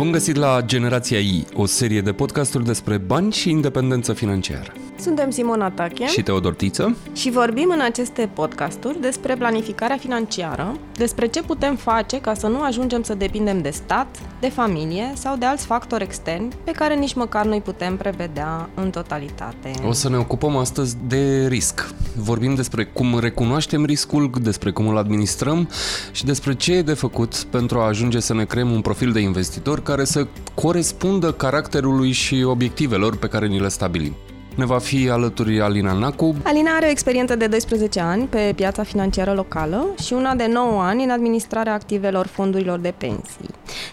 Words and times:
Bun 0.00 0.12
găsit 0.12 0.36
la 0.36 0.62
Generația 0.64 1.18
I, 1.18 1.44
o 1.54 1.66
serie 1.66 2.00
de 2.00 2.12
podcasturi 2.12 2.64
despre 2.64 2.98
bani 2.98 3.32
și 3.32 3.50
independență 3.50 4.12
financiară. 4.12 4.72
Suntem 5.00 5.30
Simona 5.30 5.70
Tache 5.70 6.06
și 6.06 6.22
Teodor 6.22 6.54
Tiță 6.54 6.96
și 7.12 7.30
vorbim 7.30 7.70
în 7.72 7.80
aceste 7.80 8.30
podcasturi 8.34 9.00
despre 9.00 9.36
planificarea 9.36 9.96
financiară, 9.96 10.76
despre 10.92 11.26
ce 11.26 11.42
putem 11.42 11.76
face 11.76 12.20
ca 12.20 12.34
să 12.34 12.46
nu 12.46 12.62
ajungem 12.62 13.02
să 13.02 13.14
depindem 13.14 13.62
de 13.62 13.70
stat, 13.70 14.18
de 14.40 14.48
familie 14.48 15.12
sau 15.14 15.36
de 15.36 15.46
alți 15.46 15.66
factori 15.66 16.02
externi 16.02 16.48
pe 16.64 16.70
care 16.70 16.94
nici 16.94 17.14
măcar 17.14 17.46
nu-i 17.46 17.60
putem 17.60 17.96
prevedea 17.96 18.68
în 18.74 18.90
totalitate. 18.90 19.70
O 19.86 19.92
să 19.92 20.08
ne 20.08 20.16
ocupăm 20.16 20.56
astăzi 20.56 20.96
de 21.08 21.46
risc. 21.46 21.94
Vorbim 22.16 22.54
despre 22.54 22.84
cum 22.84 23.18
recunoaștem 23.18 23.84
riscul, 23.84 24.30
despre 24.42 24.70
cum 24.70 24.88
îl 24.88 24.96
administrăm 24.96 25.68
și 26.12 26.24
despre 26.24 26.54
ce 26.54 26.72
e 26.72 26.82
de 26.82 26.94
făcut 26.94 27.34
pentru 27.34 27.78
a 27.78 27.86
ajunge 27.86 28.20
să 28.20 28.34
ne 28.34 28.44
creăm 28.44 28.70
un 28.70 28.80
profil 28.80 29.12
de 29.12 29.20
investitor 29.20 29.82
care 29.90 30.04
să 30.04 30.26
corespundă 30.54 31.32
caracterului 31.32 32.12
și 32.12 32.42
obiectivelor 32.42 33.16
pe 33.16 33.26
care 33.26 33.46
ni 33.46 33.60
le 33.60 33.68
stabilim. 33.68 34.16
Ne 34.60 34.66
va 34.66 34.78
fi 34.78 35.08
alături 35.10 35.60
Alina 35.60 35.92
Nacu. 35.92 36.34
Alina 36.42 36.70
are 36.70 36.86
o 36.86 36.90
experiență 36.90 37.36
de 37.36 37.46
12 37.46 38.00
ani 38.00 38.26
pe 38.26 38.52
piața 38.56 38.82
financiară 38.82 39.32
locală 39.32 39.86
și 40.02 40.12
una 40.12 40.34
de 40.34 40.46
9 40.46 40.82
ani 40.82 41.04
în 41.04 41.10
administrarea 41.10 41.72
activelor 41.72 42.26
fondurilor 42.26 42.78
de 42.78 42.94
pensii. 42.98 43.48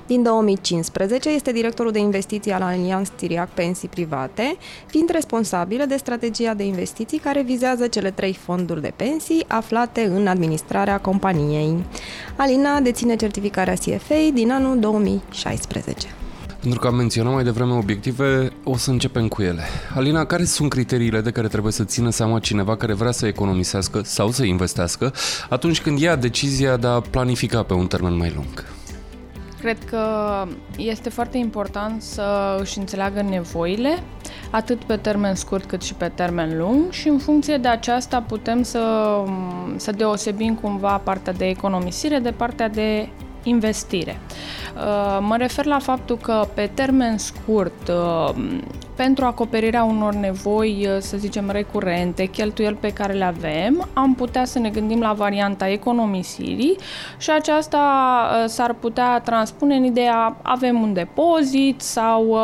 Din 0.08 0.24
2015 0.24 1.30
este 1.30 1.52
directorul 1.52 1.92
de 1.92 2.00
investiții 2.00 2.52
al 2.52 2.62
Allianz 2.62 3.10
Tiriac 3.16 3.50
Pensii 3.50 3.88
Private, 3.88 4.58
fiind 4.86 5.10
responsabilă 5.10 5.86
de 5.86 5.96
strategia 5.96 6.54
de 6.54 6.64
investiții 6.64 7.18
care 7.18 7.42
vizează 7.42 7.88
cele 7.88 8.12
trei 8.12 8.34
fonduri 8.34 8.82
de 8.82 8.94
pensii 8.96 9.46
aflate 9.48 10.02
în 10.02 10.28
administrarea 10.28 11.00
companiei. 11.00 11.86
Alina 12.36 12.80
deține 12.80 13.16
certificarea 13.16 13.74
CFA 13.74 14.30
din 14.34 14.52
anul 14.52 14.80
2016. 14.80 16.08
Pentru 16.68 16.86
că 16.86 16.94
am 16.94 17.00
menționat 17.00 17.34
mai 17.34 17.44
devreme 17.44 17.74
obiective, 17.74 18.52
o 18.64 18.78
să 18.78 18.92
începem 18.92 19.28
cu 19.28 19.42
ele. 19.42 19.62
Alina, 19.96 20.26
care 20.26 20.44
sunt 20.44 20.70
criteriile 20.70 21.22
de 21.22 21.32
care 21.32 21.48
trebuie 21.48 21.72
să 21.72 21.84
țină 21.84 22.10
seama 22.10 22.40
cineva 22.40 22.76
care 22.76 22.94
vrea 22.94 23.12
să 23.12 23.28
economisească 23.28 24.02
sau 24.04 24.32
să 24.32 24.44
investească 24.44 25.14
atunci 25.50 25.82
când 25.82 26.00
ia 26.00 26.16
decizia 26.16 26.78
de 26.78 26.88
a 26.88 27.00
planifica 27.00 27.64
pe 27.64 27.74
un 27.74 27.88
termen 27.88 28.18
mai 28.18 28.32
lung? 28.36 28.66
Cred 29.60 29.78
că 29.90 30.02
este 30.78 31.10
foarte 31.10 31.38
important 31.38 32.02
să 32.02 32.58
își 32.60 32.78
înțeleagă 32.78 33.22
nevoile, 33.22 34.04
atât 34.50 34.84
pe 34.84 34.96
termen 34.96 35.36
scurt 35.36 35.66
cât 35.66 35.82
și 35.82 35.94
pe 35.94 36.12
termen 36.16 36.58
lung 36.58 36.92
și 36.92 37.08
în 37.08 37.18
funcție 37.18 37.58
de 37.58 37.68
aceasta 37.68 38.22
putem 38.22 38.64
să, 38.64 39.14
să 39.76 39.92
deosebim 39.92 40.56
cumva 40.56 40.98
partea 40.98 41.34
de 41.34 41.48
economisire 41.48 42.20
de 42.20 42.32
partea 42.32 42.70
de 42.70 43.10
investire. 43.48 44.20
Uh, 44.76 45.18
mă 45.22 45.36
refer 45.38 45.66
la 45.66 45.80
faptul 45.80 46.18
că 46.18 46.48
pe 46.54 46.70
termen 46.74 47.18
scurt, 47.18 47.88
uh, 47.88 48.36
pentru 48.98 49.26
acoperirea 49.26 49.84
unor 49.84 50.14
nevoi, 50.14 50.88
uh, 50.88 50.98
să 51.00 51.18
zicem, 51.18 51.50
recurente, 51.50 52.26
cheltuieli 52.26 52.76
pe 52.76 52.94
care 52.94 53.14
le 53.14 53.24
avem, 53.24 53.88
am 53.94 54.16
putea 54.16 54.46
să 54.46 54.60
ne 54.60 54.70
gândim 54.70 55.00
la 55.00 55.14
varianta 55.14 55.68
economisirii 55.68 56.76
și 57.18 57.32
aceasta 57.32 57.86
s-ar 58.46 58.74
putea 58.74 59.20
transpune 59.20 59.76
în 59.76 59.84
ideea 59.84 60.38
avem 60.42 60.82
un 60.82 60.94
depozit 60.94 61.82
sau 61.82 62.38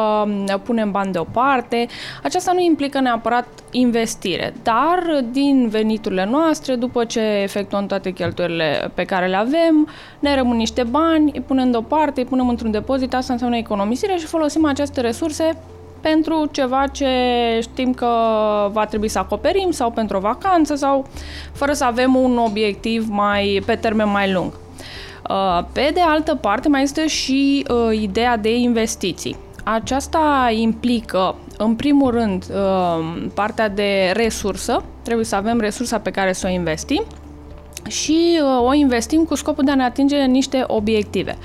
punem 0.63 0.91
bani 0.91 1.11
deoparte. 1.11 1.87
Aceasta 2.23 2.51
nu 2.51 2.59
implică 2.59 2.99
neapărat 2.99 3.47
investire, 3.71 4.53
dar 4.63 5.23
din 5.31 5.67
veniturile 5.67 6.25
noastre, 6.25 6.75
după 6.75 7.05
ce 7.05 7.19
efectuăm 7.19 7.85
toate 7.85 8.11
cheltuielile 8.11 8.91
pe 8.93 9.03
care 9.03 9.27
le 9.27 9.35
avem, 9.35 9.87
ne 10.19 10.35
rămân 10.35 10.57
niște 10.57 10.83
bani, 10.83 11.31
îi 11.33 11.41
punem 11.41 11.71
deoparte, 11.71 12.19
îi 12.19 12.27
punem 12.27 12.49
într-un 12.49 12.71
depozit, 12.71 13.13
asta 13.13 13.33
înseamnă 13.33 13.57
economisire 13.57 14.15
și 14.15 14.25
folosim 14.25 14.65
aceste 14.65 15.01
resurse 15.01 15.57
pentru 16.03 16.49
ceva 16.51 16.87
ce 16.87 17.07
știm 17.61 17.93
că 17.93 18.07
va 18.71 18.85
trebui 18.85 19.07
să 19.07 19.19
acoperim 19.19 19.71
sau 19.71 19.91
pentru 19.91 20.17
o 20.17 20.19
vacanță 20.19 20.75
sau 20.75 21.05
fără 21.51 21.73
să 21.73 21.83
avem 21.83 22.15
un 22.15 22.37
obiectiv 22.37 23.07
mai 23.09 23.63
pe 23.65 23.75
termen 23.75 24.09
mai 24.09 24.31
lung. 24.31 24.53
Uh, 25.29 25.63
pe 25.71 25.91
de 25.93 25.99
altă 25.99 26.35
parte, 26.35 26.69
mai 26.69 26.83
este 26.83 27.07
și 27.07 27.65
uh, 27.69 27.99
ideea 27.99 28.37
de 28.37 28.55
investiții. 28.55 29.35
Aceasta 29.63 30.51
implică, 30.55 31.35
în 31.57 31.75
primul 31.75 32.11
rând, 32.11 32.45
uh, 32.53 33.25
partea 33.33 33.69
de 33.69 34.11
resursă. 34.13 34.83
Trebuie 35.03 35.25
să 35.25 35.35
avem 35.35 35.59
resursa 35.59 35.99
pe 35.99 36.11
care 36.11 36.33
să 36.33 36.47
o 36.47 36.53
investim 36.53 37.03
și 37.87 38.41
o 38.65 38.73
investim 38.73 39.23
cu 39.23 39.35
scopul 39.35 39.63
de 39.63 39.71
a 39.71 39.75
ne 39.75 39.83
atinge 39.83 40.23
niște 40.25 40.63
obiective. 40.67 41.37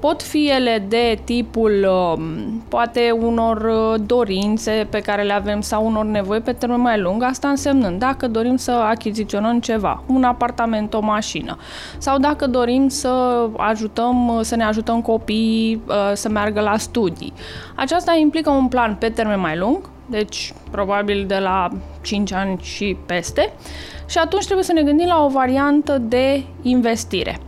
Pot 0.00 0.22
fi 0.22 0.50
ele 0.50 0.84
de 0.88 1.18
tipul 1.24 1.88
um, 1.88 2.62
poate 2.68 3.10
unor 3.20 3.62
uh, 3.62 4.00
dorințe 4.06 4.86
pe 4.90 5.00
care 5.00 5.22
le 5.22 5.32
avem 5.32 5.60
sau 5.60 5.86
unor 5.86 6.04
nevoi 6.04 6.40
pe 6.40 6.52
termen 6.52 6.80
mai 6.80 7.00
lung, 7.00 7.22
asta 7.22 7.48
însemnând 7.48 7.98
dacă 7.98 8.28
dorim 8.28 8.56
să 8.56 8.70
achiziționăm 8.70 9.60
ceva, 9.60 10.02
un 10.06 10.24
apartament, 10.24 10.94
o 10.94 11.00
mașină, 11.00 11.56
sau 11.98 12.18
dacă 12.18 12.46
dorim 12.46 12.88
să 12.88 13.46
ajutăm, 13.56 14.28
uh, 14.28 14.40
să 14.42 14.56
ne 14.56 14.64
ajutăm 14.64 15.02
copiii 15.02 15.82
uh, 15.88 15.94
să 16.12 16.28
meargă 16.28 16.60
la 16.60 16.76
studii. 16.76 17.32
Aceasta 17.74 18.16
implică 18.20 18.50
un 18.50 18.68
plan 18.68 18.94
pe 18.94 19.08
termen 19.08 19.40
mai 19.40 19.56
lung, 19.56 19.88
deci 20.06 20.52
probabil 20.70 21.24
de 21.26 21.38
la 21.38 21.68
5 22.02 22.32
ani 22.32 22.58
și 22.62 22.96
peste, 23.06 23.52
și 24.08 24.18
atunci 24.18 24.44
trebuie 24.44 24.64
să 24.64 24.72
ne 24.72 24.82
gândim 24.82 25.06
la 25.06 25.24
o 25.24 25.28
variantă 25.28 25.98
de 25.98 26.42
investire. 26.62 27.40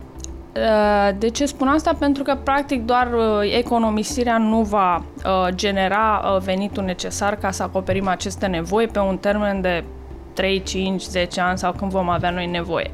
Uh, 0.55 1.09
de 1.17 1.29
ce 1.29 1.45
spun 1.45 1.67
asta? 1.67 1.93
Pentru 1.99 2.23
că, 2.23 2.37
practic, 2.43 2.85
doar 2.85 3.13
uh, 3.13 3.53
economisirea 3.57 4.37
nu 4.37 4.61
va 4.61 4.95
uh, 4.95 5.47
genera 5.55 6.37
venitul 6.43 6.83
necesar 6.83 7.35
ca 7.35 7.51
să 7.51 7.63
acoperim 7.63 8.07
aceste 8.07 8.45
nevoi 8.45 8.87
pe 8.87 8.99
un 8.99 9.17
termen 9.17 9.61
de 9.61 9.83
3, 10.33 10.63
5, 10.63 11.01
10 11.01 11.41
ani 11.41 11.57
sau 11.57 11.71
când 11.71 11.91
vom 11.91 12.09
avea 12.09 12.29
noi 12.29 12.45
nevoie. 12.45 12.91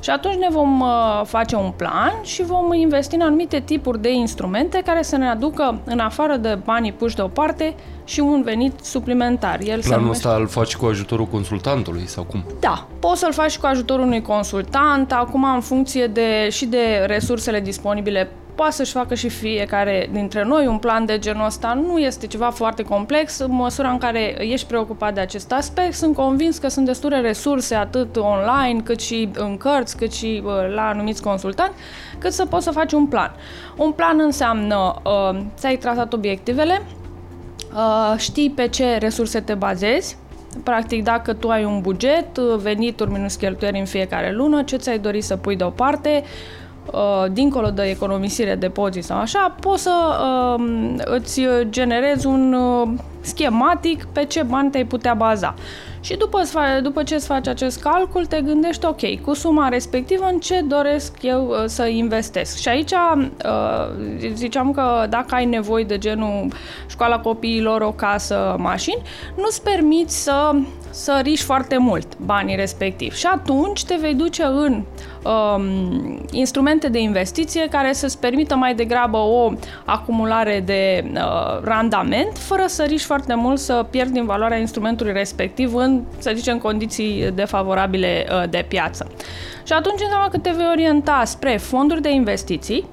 Și 0.00 0.10
atunci 0.10 0.34
ne 0.34 0.48
vom 0.50 0.84
face 1.24 1.56
un 1.56 1.72
plan 1.76 2.12
și 2.22 2.42
vom 2.42 2.72
investi 2.72 3.14
în 3.14 3.20
anumite 3.20 3.60
tipuri 3.60 4.00
de 4.00 4.12
instrumente 4.12 4.82
care 4.84 5.02
să 5.02 5.16
ne 5.16 5.28
aducă, 5.28 5.80
în 5.84 5.98
afară 5.98 6.36
de 6.36 6.58
banii 6.64 6.92
puși 6.92 7.16
deoparte, 7.16 7.74
și 8.10 8.20
un 8.20 8.42
venit 8.42 8.72
suplimentar. 8.82 9.60
El 9.62 9.80
Planul 9.80 10.04
numește... 10.04 10.28
ăsta 10.28 10.40
îl 10.40 10.46
faci 10.46 10.76
cu 10.76 10.86
ajutorul 10.86 11.26
consultantului 11.26 12.06
sau 12.06 12.24
cum? 12.24 12.44
Da, 12.60 12.86
poți 12.98 13.20
să-l 13.20 13.32
faci 13.32 13.58
cu 13.58 13.66
ajutorul 13.66 14.04
unui 14.04 14.22
consultant, 14.22 15.12
acum 15.12 15.44
în 15.54 15.60
funcție 15.60 16.06
de, 16.06 16.48
și 16.48 16.66
de 16.66 17.04
resursele 17.06 17.60
disponibile 17.60 18.30
poate 18.60 18.74
să-și 18.74 18.92
facă 18.92 19.14
și 19.14 19.28
fiecare 19.28 20.08
dintre 20.12 20.44
noi 20.44 20.66
un 20.66 20.78
plan 20.78 21.04
de 21.04 21.18
genul 21.18 21.46
ăsta. 21.46 21.72
Nu 21.72 21.98
este 21.98 22.26
ceva 22.26 22.50
foarte 22.50 22.82
complex 22.82 23.38
în 23.38 23.52
măsura 23.52 23.90
în 23.90 23.98
care 23.98 24.44
ești 24.44 24.66
preocupat 24.66 25.14
de 25.14 25.20
acest 25.20 25.52
aspect. 25.52 25.94
Sunt 25.94 26.14
convins 26.14 26.58
că 26.58 26.68
sunt 26.68 26.86
destule 26.86 27.20
resurse 27.20 27.74
atât 27.74 28.16
online 28.16 28.80
cât 28.84 29.00
și 29.00 29.28
în 29.34 29.56
cărți, 29.56 29.96
cât 29.96 30.12
și 30.12 30.42
uh, 30.44 30.52
la 30.74 30.88
anumiți 30.88 31.22
consultanți, 31.22 31.74
cât 32.18 32.32
să 32.32 32.46
poți 32.46 32.64
să 32.64 32.70
faci 32.70 32.92
un 32.92 33.06
plan. 33.06 33.32
Un 33.76 33.92
plan 33.92 34.20
înseamnă 34.20 34.94
uh, 35.04 35.40
ți-ai 35.56 35.76
trasat 35.76 36.12
obiectivele, 36.12 36.82
Uh, 37.74 38.14
știi 38.16 38.50
pe 38.50 38.68
ce 38.68 38.96
resurse 38.98 39.40
te 39.40 39.54
bazezi, 39.54 40.16
Practic, 40.64 41.02
dacă 41.02 41.32
tu 41.32 41.48
ai 41.48 41.64
un 41.64 41.80
buget, 41.80 42.36
uh, 42.36 42.56
venituri 42.56 43.10
minus 43.10 43.34
cheltuieli 43.34 43.78
în 43.78 43.84
fiecare 43.84 44.32
lună, 44.32 44.62
ce 44.62 44.76
ți-ai 44.76 44.98
dori 44.98 45.20
să 45.20 45.36
pui 45.36 45.56
deoparte, 45.56 46.22
uh, 46.92 47.30
dincolo 47.32 47.70
de 47.70 47.82
economisire, 47.82 48.54
depozit 48.54 49.04
sau 49.04 49.18
așa, 49.18 49.56
poți 49.60 49.82
să 49.82 50.16
îți 51.04 51.40
generezi 51.68 52.26
un 52.26 52.56
schematic 53.20 54.04
pe 54.04 54.24
ce 54.24 54.42
bani 54.42 54.70
te-ai 54.70 54.84
putea 54.84 55.14
baza. 55.14 55.54
Și 56.00 56.16
după, 56.16 56.42
după 56.82 57.02
ce 57.02 57.14
îți 57.14 57.26
faci 57.26 57.46
acest 57.46 57.82
calcul, 57.82 58.26
te 58.26 58.40
gândești, 58.40 58.84
ok, 58.84 59.20
cu 59.20 59.34
suma 59.34 59.68
respectivă 59.68 60.24
în 60.32 60.38
ce 60.38 60.60
doresc 60.60 61.22
eu 61.22 61.46
uh, 61.48 61.64
să 61.64 61.86
investesc. 61.86 62.58
Și 62.58 62.68
aici 62.68 62.92
uh, 62.92 63.28
ziceam 64.34 64.72
că 64.72 65.06
dacă 65.08 65.34
ai 65.34 65.44
nevoie 65.44 65.84
de 65.84 65.98
genul 65.98 66.48
școala 66.88 67.20
copiilor, 67.20 67.80
o 67.80 67.92
casă, 67.92 68.56
mașini, 68.58 69.02
nu-ți 69.36 69.62
permiți 69.62 70.22
să 70.22 70.52
să 70.90 71.20
riști 71.22 71.44
foarte 71.44 71.76
mult 71.78 72.18
banii 72.18 72.56
respectiv. 72.56 73.14
Și 73.14 73.26
atunci 73.26 73.84
te 73.84 73.96
vei 74.00 74.14
duce 74.14 74.42
în 74.42 74.82
um, 75.24 76.26
instrumente 76.30 76.88
de 76.88 76.98
investiție 76.98 77.68
care 77.70 77.92
să-ți 77.92 78.18
permită 78.18 78.54
mai 78.56 78.74
degrabă 78.74 79.16
o 79.16 79.52
acumulare 79.84 80.62
de 80.66 81.10
uh, 81.14 81.60
randament, 81.62 82.36
fără 82.36 82.64
să 82.66 82.82
riști 82.82 83.06
foarte 83.06 83.34
mult 83.34 83.58
să 83.58 83.86
pierzi 83.90 84.12
din 84.12 84.24
valoarea 84.24 84.58
instrumentului 84.58 85.12
respectiv 85.12 85.74
în, 85.74 86.02
să 86.18 86.32
zicem, 86.34 86.58
condiții 86.58 87.30
defavorabile 87.34 88.26
uh, 88.30 88.48
de 88.50 88.64
piață. 88.68 89.06
Și 89.64 89.72
atunci 89.72 90.00
înseamnă 90.00 90.28
că 90.30 90.38
te 90.38 90.50
vei 90.56 90.68
orienta 90.70 91.22
spre 91.24 91.56
fonduri 91.56 92.02
de 92.02 92.10
investiții, 92.10 92.84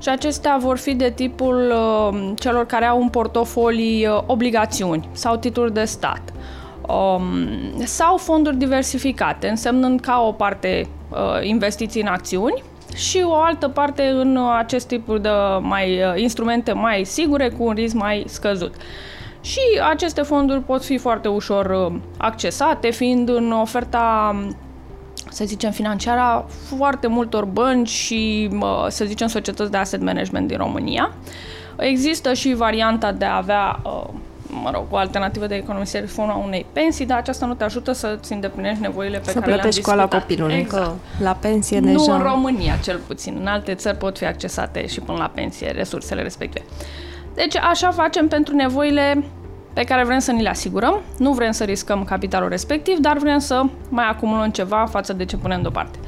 și 0.00 0.08
acestea 0.08 0.56
vor 0.60 0.76
fi 0.76 0.94
de 0.94 1.10
tipul 1.10 1.72
uh, 1.72 2.32
celor 2.38 2.66
care 2.66 2.84
au 2.84 3.00
un 3.00 3.08
portofolii 3.08 4.06
uh, 4.06 4.22
obligațiuni 4.26 5.08
sau 5.12 5.36
titluri 5.36 5.72
de 5.72 5.84
stat 5.84 6.22
um, 6.22 6.37
sau 7.84 8.16
fonduri 8.16 8.56
diversificate, 8.56 9.48
însemnând 9.48 10.00
ca 10.00 10.24
o 10.26 10.32
parte 10.32 10.88
uh, 11.10 11.16
investiții 11.42 12.00
în 12.00 12.06
acțiuni 12.06 12.62
și 12.94 13.22
o 13.24 13.34
altă 13.34 13.68
parte 13.68 14.08
în 14.08 14.38
acest 14.58 14.86
tip 14.86 15.18
de 15.18 15.28
mai 15.60 16.00
instrumente 16.16 16.72
mai 16.72 17.04
sigure 17.04 17.48
cu 17.48 17.64
un 17.64 17.72
risc 17.72 17.94
mai 17.94 18.24
scăzut. 18.26 18.74
Și 19.40 19.60
aceste 19.90 20.22
fonduri 20.22 20.60
pot 20.60 20.84
fi 20.84 20.98
foarte 20.98 21.28
ușor 21.28 21.92
accesate, 22.16 22.90
fiind 22.90 23.28
în 23.28 23.52
oferta 23.52 24.36
să 25.30 25.44
zicem, 25.44 25.70
financiară 25.70 26.20
a 26.20 26.46
foarte 26.76 27.06
multor 27.06 27.44
bănci 27.44 27.88
și, 27.88 28.50
să 28.88 29.04
zicem, 29.04 29.26
societăți 29.26 29.70
de 29.70 29.76
asset 29.76 30.02
management 30.02 30.48
din 30.48 30.56
România. 30.56 31.12
Există 31.76 32.32
și 32.32 32.54
varianta 32.54 33.12
de 33.12 33.24
a 33.24 33.36
avea 33.36 33.80
mă 34.48 34.70
rog, 34.74 34.84
o 34.90 34.96
alternativă 34.96 35.46
de 35.46 35.54
economisire 35.54 36.06
sumă 36.06 36.42
unei 36.44 36.66
pensii, 36.72 37.06
dar 37.06 37.18
aceasta 37.18 37.46
nu 37.46 37.54
te 37.54 37.64
ajută 37.64 37.92
să-ți 37.92 38.32
îndeplinești 38.32 38.80
nevoile 38.80 39.18
pe 39.18 39.30
să 39.30 39.38
care 39.38 39.54
le-am 39.54 39.70
școala 39.70 40.06
copilului, 40.06 40.54
exact. 40.54 40.84
că 40.84 40.92
la 41.22 41.32
pensie 41.32 41.78
nu 41.78 41.86
deja... 41.86 42.12
Nu 42.12 42.12
în 42.12 42.22
România, 42.22 42.76
cel 42.82 43.00
puțin. 43.06 43.36
În 43.40 43.46
alte 43.46 43.74
țări 43.74 43.96
pot 43.96 44.18
fi 44.18 44.24
accesate 44.24 44.86
și 44.86 45.00
până 45.00 45.18
la 45.18 45.30
pensie 45.34 45.70
resursele 45.70 46.22
respective. 46.22 46.64
Deci 47.34 47.56
așa 47.56 47.90
facem 47.90 48.28
pentru 48.28 48.54
nevoile 48.54 49.24
pe 49.72 49.84
care 49.84 50.04
vrem 50.04 50.18
să 50.18 50.32
ni 50.32 50.42
le 50.42 50.48
asigurăm. 50.48 51.00
Nu 51.18 51.32
vrem 51.32 51.50
să 51.50 51.64
riscăm 51.64 52.04
capitalul 52.04 52.48
respectiv, 52.48 52.98
dar 52.98 53.18
vrem 53.18 53.38
să 53.38 53.62
mai 53.88 54.08
acumulăm 54.08 54.50
ceva 54.50 54.86
față 54.90 55.12
de 55.12 55.24
ce 55.24 55.36
punem 55.36 55.60
deoparte. 55.60 55.98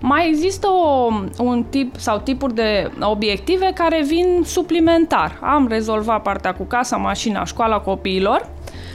Mai 0.00 0.28
există 0.28 0.66
o, 0.68 1.12
un 1.38 1.64
tip 1.70 1.96
sau 1.96 2.18
tipuri 2.18 2.54
de 2.54 2.90
obiective 3.00 3.70
care 3.74 4.02
vin 4.06 4.42
suplimentar. 4.44 5.38
Am 5.42 5.66
rezolvat 5.68 6.22
partea 6.22 6.54
cu 6.54 6.62
casa, 6.62 6.96
mașina, 6.96 7.44
școala 7.44 7.78
copiilor 7.80 8.48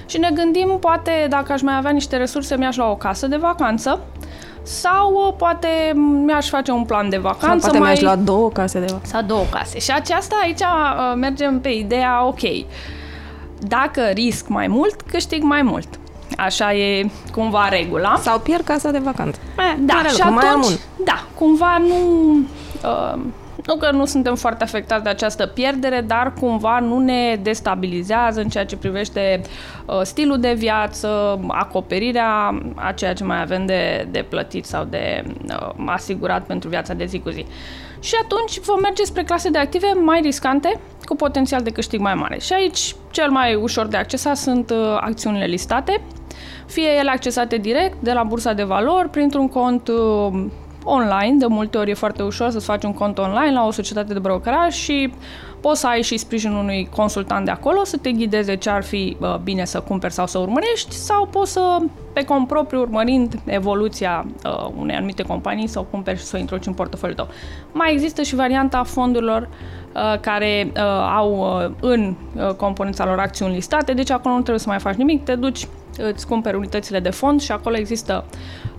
și 0.06 0.18
ne 0.18 0.30
gândim, 0.34 0.78
poate, 0.80 1.26
dacă 1.30 1.52
aș 1.52 1.62
mai 1.62 1.76
avea 1.78 1.92
niște 1.92 2.18
resurse, 2.18 2.58
mi-aș 2.58 2.76
lua 2.76 2.90
o 2.90 2.96
casă 2.96 3.28
de 3.28 3.36
vacanță 3.36 4.00
sau 4.64 5.14
uh, 5.28 5.34
poate 5.38 5.68
mi-aș 6.26 6.50
face 6.50 6.72
un 6.72 6.84
plan 6.84 7.10
de 7.10 7.18
vacanță. 7.18 7.48
Sau 7.48 7.60
poate 7.60 7.78
mai... 7.78 7.88
mi-aș 7.88 8.02
lua 8.02 8.16
două 8.16 8.50
case 8.50 8.80
de 8.80 8.86
vacanță. 8.86 9.10
Sau 9.10 9.22
două 9.22 9.44
case. 9.52 9.80
Și 9.80 9.92
aceasta 9.92 10.36
aici 10.44 10.60
uh, 10.60 11.14
mergem 11.16 11.60
pe 11.60 11.70
ideea, 11.70 12.26
ok, 12.26 12.42
dacă 13.60 14.02
risc 14.14 14.48
mai 14.48 14.68
mult, 14.68 15.02
câștig 15.02 15.44
mai 15.44 15.62
mult. 15.62 16.00
Așa 16.38 16.74
e 16.74 17.10
cumva 17.32 17.68
regula. 17.68 18.16
Sau 18.22 18.40
pierd 18.40 18.64
casa 18.64 18.92
de 18.92 18.98
vacanță. 18.98 19.40
Eh, 19.58 19.76
da, 19.80 19.94
Care 19.94 20.10
și 20.10 20.22
atunci, 20.22 20.42
mai 20.42 20.56
mult. 20.56 20.80
da, 21.04 21.26
cumva 21.36 21.78
nu... 21.78 22.38
Uh, 22.84 23.22
nu 23.66 23.76
că 23.76 23.92
nu 23.92 24.06
suntem 24.06 24.36
foarte 24.36 24.64
afectați 24.64 25.04
de 25.04 25.10
această 25.10 25.46
pierdere, 25.46 26.02
dar 26.02 26.34
cumva 26.40 26.80
nu 26.80 27.00
ne 27.00 27.40
destabilizează 27.42 28.42
în 28.42 28.50
ceea 28.50 28.66
ce 28.66 28.78
privește 28.78 29.42
uh, 29.86 30.02
stilul 30.04 30.40
de 30.40 30.54
viață, 30.54 31.40
acoperirea 31.48 32.62
a 32.76 32.92
ceea 32.92 33.14
ce 33.14 33.24
mai 33.24 33.42
avem 33.42 33.66
de, 33.66 34.08
de 34.12 34.26
plătit 34.30 34.66
sau 34.66 34.84
de 34.84 35.24
uh, 35.50 35.70
asigurat 35.86 36.46
pentru 36.46 36.70
viața 36.70 36.94
de 36.94 37.06
zi 37.06 37.20
cu 37.20 37.30
zi. 37.30 37.46
Și 38.00 38.14
atunci 38.24 38.60
vom 38.60 38.80
merge 38.80 39.04
spre 39.04 39.24
clase 39.24 39.50
de 39.50 39.58
active 39.58 39.88
mai 40.04 40.20
riscante, 40.22 40.80
cu 41.06 41.16
potențial 41.16 41.62
de 41.62 41.70
câștig 41.70 42.00
mai 42.00 42.14
mare. 42.14 42.40
Și 42.40 42.54
aici 42.54 42.96
cel 43.12 43.30
mai 43.30 43.56
ușor 43.56 43.88
de 43.88 43.98
accesat 43.98 44.38
sunt 44.38 44.70
uh, 44.70 44.98
acțiunile 45.00 45.46
listate, 45.46 46.02
fie 46.72 46.90
ele 47.00 47.10
accesate 47.10 47.58
direct 47.58 47.98
de 48.00 48.12
la 48.12 48.24
bursa 48.24 48.54
de 48.54 48.64
valori, 48.64 49.10
printr-un 49.10 49.48
cont 49.48 49.88
uh, 49.88 50.46
online, 50.84 51.36
de 51.38 51.46
multe 51.46 51.78
ori 51.78 51.90
e 51.90 51.94
foarte 51.94 52.24
ușor 52.24 52.50
să-ți 52.50 52.66
faci 52.66 52.84
un 52.84 52.94
cont 52.94 53.18
online 53.18 53.52
la 53.52 53.66
o 53.66 53.72
societate 53.72 54.14
de 54.14 54.20
brokeraj 54.20 54.74
și 54.74 55.14
poți 55.62 55.80
să 55.80 55.88
ai 55.88 56.02
și 56.02 56.18
sprijinul 56.18 56.58
unui 56.58 56.90
consultant 56.96 57.46
de 57.46 57.52
acolo 57.52 57.84
să 57.84 57.98
te 57.98 58.12
ghideze 58.12 58.56
ce 58.56 58.70
ar 58.70 58.84
fi 58.84 59.18
uh, 59.20 59.36
bine 59.44 59.66
să 59.66 59.80
cumperi 59.80 60.14
sau 60.14 60.28
să 60.28 60.38
urmărești 60.38 60.96
sau 60.96 61.26
poți 61.26 61.52
să, 61.52 61.78
pe 62.14 62.24
cont 62.24 62.48
propriu, 62.48 62.80
urmărind 62.80 63.40
evoluția 63.46 64.26
uh, 64.46 64.68
unei 64.78 64.96
anumite 64.96 65.24
companii 65.24 65.68
sau 65.68 65.84
cumperi 65.84 66.18
și 66.18 66.24
să 66.24 66.36
o 66.36 66.40
introduci 66.40 66.68
în 66.68 66.74
portofoliul 66.74 67.18
tău. 67.18 67.28
Mai 67.72 67.92
există 67.92 68.22
și 68.22 68.36
varianta 68.36 68.84
fondurilor 68.84 69.50
uh, 69.96 70.20
care 70.20 70.72
uh, 70.76 70.82
au 71.16 71.60
uh, 71.66 71.72
în 71.82 72.16
uh, 72.36 72.54
componența 72.54 73.06
lor 73.06 73.20
acțiuni 73.20 73.54
listate, 73.54 73.94
deci 73.94 74.12
acolo 74.12 74.34
nu 74.34 74.42
trebuie 74.42 74.60
să 74.60 74.70
mai 74.70 74.80
faci 74.80 74.96
nimic, 74.96 75.24
te 75.24 75.36
duci, 75.36 75.68
îți 76.14 76.28
cumperi 76.28 76.56
unitățile 76.56 77.00
de 77.00 77.10
fond 77.10 77.42
și 77.42 77.52
acolo 77.52 77.78
există 77.78 78.26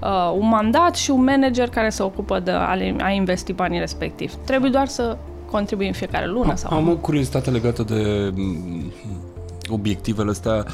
uh, 0.00 0.32
un 0.38 0.48
mandat 0.48 0.96
și 0.96 1.10
un 1.10 1.24
manager 1.24 1.68
care 1.68 1.88
se 1.88 2.02
ocupă 2.02 2.40
de 2.40 2.50
a, 2.50 2.76
a 2.98 3.10
investi 3.10 3.52
banii 3.52 3.78
respectiv. 3.78 4.34
Trebuie 4.44 4.70
doar 4.70 4.86
să 4.86 5.16
contribui 5.50 5.86
în 5.86 5.92
fiecare 5.92 6.26
lună. 6.26 6.54
Sau... 6.54 6.76
Am 6.76 6.88
o 6.88 6.96
curiozitate 6.96 7.50
legată 7.50 7.82
de 7.82 8.32
mm, 8.34 8.92
obiectivele 9.68 10.30
astea 10.30 10.64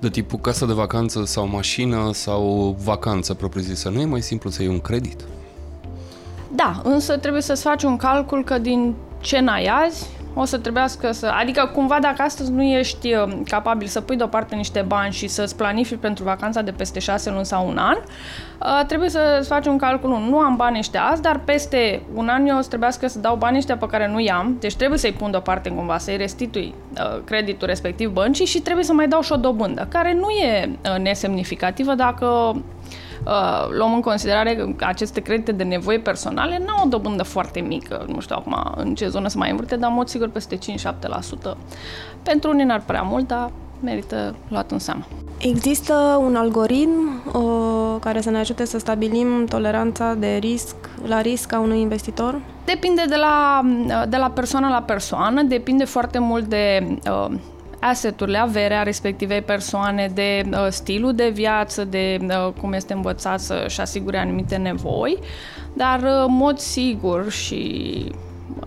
de 0.00 0.08
tipul 0.08 0.38
casă 0.38 0.66
de 0.66 0.72
vacanță 0.72 1.24
sau 1.24 1.46
mașină 1.46 2.10
sau 2.12 2.76
vacanță 2.84 3.34
propriu-zisă. 3.34 3.88
Nu 3.88 4.00
e 4.00 4.04
mai 4.04 4.22
simplu 4.22 4.50
să 4.50 4.62
iei 4.62 4.70
un 4.70 4.80
credit? 4.80 5.24
Da, 6.54 6.80
însă 6.84 7.16
trebuie 7.16 7.42
să-ți 7.42 7.62
faci 7.62 7.82
un 7.82 7.96
calcul 7.96 8.44
că 8.44 8.58
din 8.58 8.94
ce 9.20 9.40
n-ai 9.40 9.66
azi, 9.66 10.06
o 10.38 10.44
să 10.44 10.58
trebuiască 10.58 11.12
să... 11.12 11.26
Adică 11.40 11.70
cumva 11.74 11.98
dacă 12.00 12.22
astăzi 12.22 12.52
nu 12.52 12.62
ești 12.62 13.14
uh, 13.14 13.38
capabil 13.48 13.86
să 13.86 14.00
pui 14.00 14.16
deoparte 14.16 14.54
niște 14.54 14.84
bani 14.86 15.12
și 15.12 15.26
să-ți 15.26 15.56
planifici 15.56 15.98
pentru 16.00 16.24
vacanța 16.24 16.62
de 16.62 16.70
peste 16.70 16.98
șase 16.98 17.30
luni 17.30 17.44
sau 17.44 17.68
un 17.68 17.76
an, 17.76 17.96
uh, 17.96 18.86
trebuie 18.86 19.08
să-ți 19.08 19.48
faci 19.48 19.66
un 19.66 19.76
calcul. 19.76 20.10
Nu 20.28 20.38
am 20.38 20.56
bani 20.56 20.78
ăștia 20.78 21.02
azi, 21.02 21.22
dar 21.22 21.38
peste 21.38 22.02
un 22.14 22.28
an 22.28 22.46
eu 22.46 22.56
o 22.56 22.60
să 22.60 22.68
trebuiască 22.68 23.06
să 23.06 23.18
dau 23.18 23.36
banii 23.36 23.58
ăștia 23.58 23.76
pe 23.76 23.86
care 23.86 24.08
nu 24.08 24.20
i-am, 24.20 24.56
deci 24.60 24.76
trebuie 24.76 24.98
să-i 24.98 25.12
pun 25.12 25.30
deoparte 25.30 25.68
cumva, 25.68 25.98
să-i 25.98 26.16
restitui 26.16 26.74
uh, 26.98 27.20
creditul 27.24 27.66
respectiv 27.66 28.10
băncii 28.10 28.46
și 28.46 28.60
trebuie 28.60 28.84
să 28.84 28.92
mai 28.92 29.08
dau 29.08 29.20
și 29.20 29.32
o 29.32 29.36
dobândă, 29.36 29.86
care 29.90 30.14
nu 30.14 30.28
e 30.28 30.78
nesemnificativă 30.98 31.94
dacă 31.94 32.56
uh, 33.26 33.68
luăm 33.70 33.94
în 33.94 34.00
considerare 34.00 34.54
că 34.76 34.84
aceste 34.84 35.20
credite 35.20 35.52
de 35.52 35.62
nevoi 35.62 35.98
personale 35.98 36.62
nu 36.66 36.72
au 36.76 36.84
o 36.84 36.88
dobândă 36.88 37.22
foarte 37.22 37.60
mică. 37.60 38.04
Nu 38.08 38.20
știu 38.20 38.36
acum 38.38 38.72
în 38.76 38.94
ce 38.94 39.08
zonă 39.08 39.28
să 39.28 39.38
mai 39.38 39.50
învârte, 39.50 39.76
dar 39.76 39.90
în 39.90 39.96
mod 39.96 40.08
sigur 40.08 40.28
peste 40.28 40.58
5-7%. 40.58 40.60
Pentru 42.22 42.50
unii 42.50 42.64
n-ar 42.64 42.82
prea 42.86 43.02
mult, 43.02 43.26
dar 43.26 43.50
merită 43.80 44.34
luat 44.48 44.70
în 44.70 44.78
seamă. 44.78 45.06
Există 45.38 46.20
un 46.22 46.36
algoritm 46.36 47.22
uh, 47.32 47.96
care 48.00 48.20
să 48.20 48.30
ne 48.30 48.38
ajute 48.38 48.64
să 48.64 48.78
stabilim 48.78 49.46
toleranța 49.48 50.14
de 50.14 50.36
risc 50.40 50.76
la 51.06 51.20
risc 51.20 51.52
a 51.52 51.58
unui 51.58 51.80
investitor? 51.80 52.40
Depinde 52.64 53.04
de 53.08 53.16
la, 53.16 53.60
de 54.08 54.16
la 54.16 54.30
persoană 54.30 54.68
la 54.68 54.82
persoană, 54.82 55.42
depinde 55.42 55.84
foarte 55.84 56.18
mult 56.18 56.44
de 56.44 56.96
uh, 57.10 57.36
asset-urile, 57.88 58.38
averea 58.38 58.82
respectivei 58.82 59.42
persoane, 59.42 60.10
de 60.14 60.42
uh, 60.50 60.66
stilul 60.68 61.14
de 61.14 61.28
viață, 61.28 61.84
de 61.84 62.18
uh, 62.20 62.52
cum 62.60 62.72
este 62.72 62.92
învățat 62.92 63.40
să-și 63.40 63.80
asigure 63.80 64.18
anumite 64.18 64.56
nevoi, 64.56 65.18
dar 65.72 66.00
uh, 66.02 66.24
în 66.26 66.34
mod 66.34 66.58
sigur 66.58 67.30
și 67.30 68.04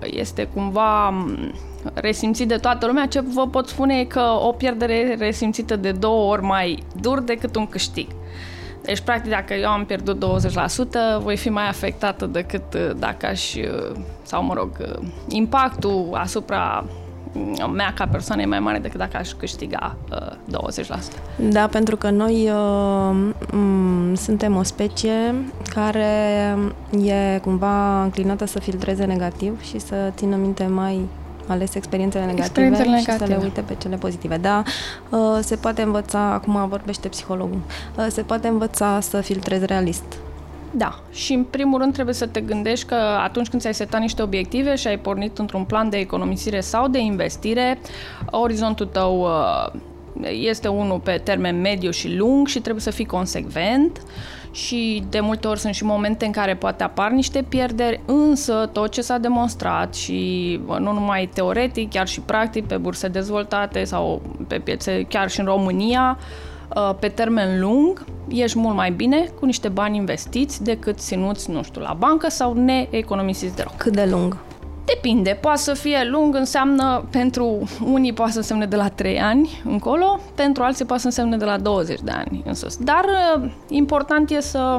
este 0.01 0.49
cumva 0.53 1.07
um, 1.07 1.51
resimțit 1.93 2.47
de 2.47 2.55
toată 2.55 2.85
lumea, 2.85 3.05
ce 3.05 3.19
vă 3.19 3.47
pot 3.47 3.67
spune 3.67 3.99
e 3.99 4.03
că 4.03 4.23
o 4.41 4.51
pierdere 4.51 5.15
resimțită 5.19 5.75
de 5.75 5.91
două 5.91 6.31
ori 6.31 6.41
mai 6.41 6.83
dur 7.01 7.19
decât 7.19 7.55
un 7.55 7.67
câștig. 7.67 8.07
Deci, 8.81 8.99
practic, 8.99 9.31
dacă 9.31 9.53
eu 9.53 9.69
am 9.69 9.85
pierdut 9.85 10.25
20%, 11.19 11.21
voi 11.21 11.37
fi 11.37 11.49
mai 11.49 11.67
afectată 11.67 12.25
decât 12.25 12.73
uh, 12.73 12.89
dacă 12.95 13.25
aș, 13.25 13.53
uh, 13.53 13.95
sau 14.21 14.43
mă 14.43 14.53
rog, 14.53 14.69
impactul 15.27 16.09
asupra 16.13 16.85
mea 17.73 17.93
ca 17.95 18.07
persoană 18.07 18.41
e 18.41 18.45
mai 18.45 18.59
mare 18.59 18.79
decât 18.79 18.99
dacă 18.99 19.17
aș 19.17 19.31
câștiga 19.31 19.95
uh, 20.11 20.59
20%. 20.87 20.99
Da, 21.35 21.67
pentru 21.67 21.95
că 21.95 22.09
noi 22.09 22.49
uh, 22.49 23.33
m- 23.47 24.13
suntem 24.13 24.55
o 24.55 24.63
specie 24.63 25.35
care 25.73 26.07
e 27.03 27.39
cumva 27.41 28.03
înclinată 28.03 28.45
să 28.45 28.59
filtreze 28.59 29.05
negativ 29.05 29.61
și 29.63 29.79
să 29.79 30.11
țină 30.15 30.35
minte 30.35 30.65
mai 30.65 31.07
ales 31.47 31.75
experiențele 31.75 32.23
negative, 32.23 32.45
experiențele 32.45 32.89
negative 32.89 33.11
și 33.11 33.23
să 33.23 33.25
le 33.25 33.43
uite 33.43 33.61
pe 33.61 33.75
cele 33.75 33.95
pozitive. 33.95 34.37
Da, 34.37 34.63
uh, 35.09 35.19
se 35.41 35.55
poate 35.55 35.81
învăța, 35.81 36.19
acum 36.19 36.67
vorbește 36.67 37.07
psihologul, 37.07 37.59
uh, 37.97 38.05
se 38.09 38.21
poate 38.21 38.47
învăța 38.47 38.99
să 38.99 39.21
filtrezi 39.21 39.65
realist 39.65 40.17
da, 40.71 40.99
și 41.11 41.33
în 41.33 41.43
primul 41.43 41.79
rând 41.79 41.93
trebuie 41.93 42.15
să 42.15 42.27
te 42.27 42.41
gândești 42.41 42.85
că 42.85 42.95
atunci 43.23 43.47
când 43.47 43.61
ți-ai 43.61 43.73
setat 43.73 44.01
niște 44.01 44.21
obiective 44.21 44.75
și 44.75 44.87
ai 44.87 44.99
pornit 44.99 45.37
într-un 45.37 45.63
plan 45.63 45.89
de 45.89 45.97
economisire 45.97 46.59
sau 46.59 46.87
de 46.87 46.99
investire, 46.99 47.79
orizontul 48.25 48.85
tău 48.85 49.21
uh, 49.21 49.79
este 50.31 50.67
unul 50.67 50.99
pe 50.99 51.21
termen 51.23 51.61
mediu 51.61 51.91
și 51.91 52.15
lung 52.15 52.47
și 52.47 52.59
trebuie 52.59 52.83
să 52.83 52.91
fii 52.91 53.05
consecvent. 53.05 54.01
Și 54.51 55.03
de 55.09 55.19
multe 55.19 55.47
ori 55.47 55.59
sunt 55.59 55.73
și 55.73 55.83
momente 55.83 56.25
în 56.25 56.31
care 56.31 56.55
poate 56.55 56.83
apar 56.83 57.11
niște 57.11 57.45
pierderi, 57.49 58.01
însă 58.05 58.69
tot 58.73 58.91
ce 58.91 59.01
s-a 59.01 59.17
demonstrat 59.17 59.95
și 59.95 60.59
uh, 60.67 60.77
nu 60.77 60.91
numai 60.91 61.29
teoretic, 61.33 61.89
chiar 61.89 62.07
și 62.07 62.21
practic 62.21 62.65
pe 62.65 62.77
burse 62.77 63.07
dezvoltate 63.07 63.83
sau 63.83 64.21
pe 64.47 64.59
piețe 64.59 65.05
chiar 65.09 65.29
și 65.29 65.39
în 65.39 65.45
România, 65.45 66.17
Uh, 66.75 66.95
pe 66.99 67.07
termen 67.07 67.59
lung 67.59 68.05
ești 68.29 68.59
mult 68.59 68.75
mai 68.75 68.91
bine 68.91 69.29
cu 69.39 69.45
niște 69.45 69.67
bani 69.67 69.97
investiți 69.97 70.63
decât 70.63 70.99
ținuți, 70.99 71.49
nu 71.49 71.63
știu, 71.63 71.81
la 71.81 71.95
bancă 71.99 72.29
sau 72.29 72.53
neeconomisiți 72.53 73.55
deloc. 73.55 73.75
Cât 73.77 73.93
de 73.93 74.07
lung? 74.11 74.37
Depinde, 74.85 75.37
poate 75.41 75.59
să 75.59 75.73
fie 75.73 76.07
lung, 76.11 76.35
înseamnă 76.35 77.07
pentru 77.11 77.69
unii 77.85 78.13
poate 78.13 78.31
să 78.31 78.37
însemne 78.37 78.65
de 78.65 78.75
la 78.75 78.87
3 78.87 79.19
ani 79.19 79.61
încolo, 79.65 80.19
pentru 80.35 80.63
alții 80.63 80.85
poate 80.85 81.01
să 81.01 81.07
însemne 81.07 81.37
de 81.37 81.45
la 81.45 81.57
20 81.57 81.99
de 81.99 82.11
ani 82.11 82.41
în 82.45 82.53
sus. 82.53 82.77
Dar 82.77 83.05
uh, 83.05 83.51
important 83.67 84.29
e 84.29 84.41
să 84.41 84.77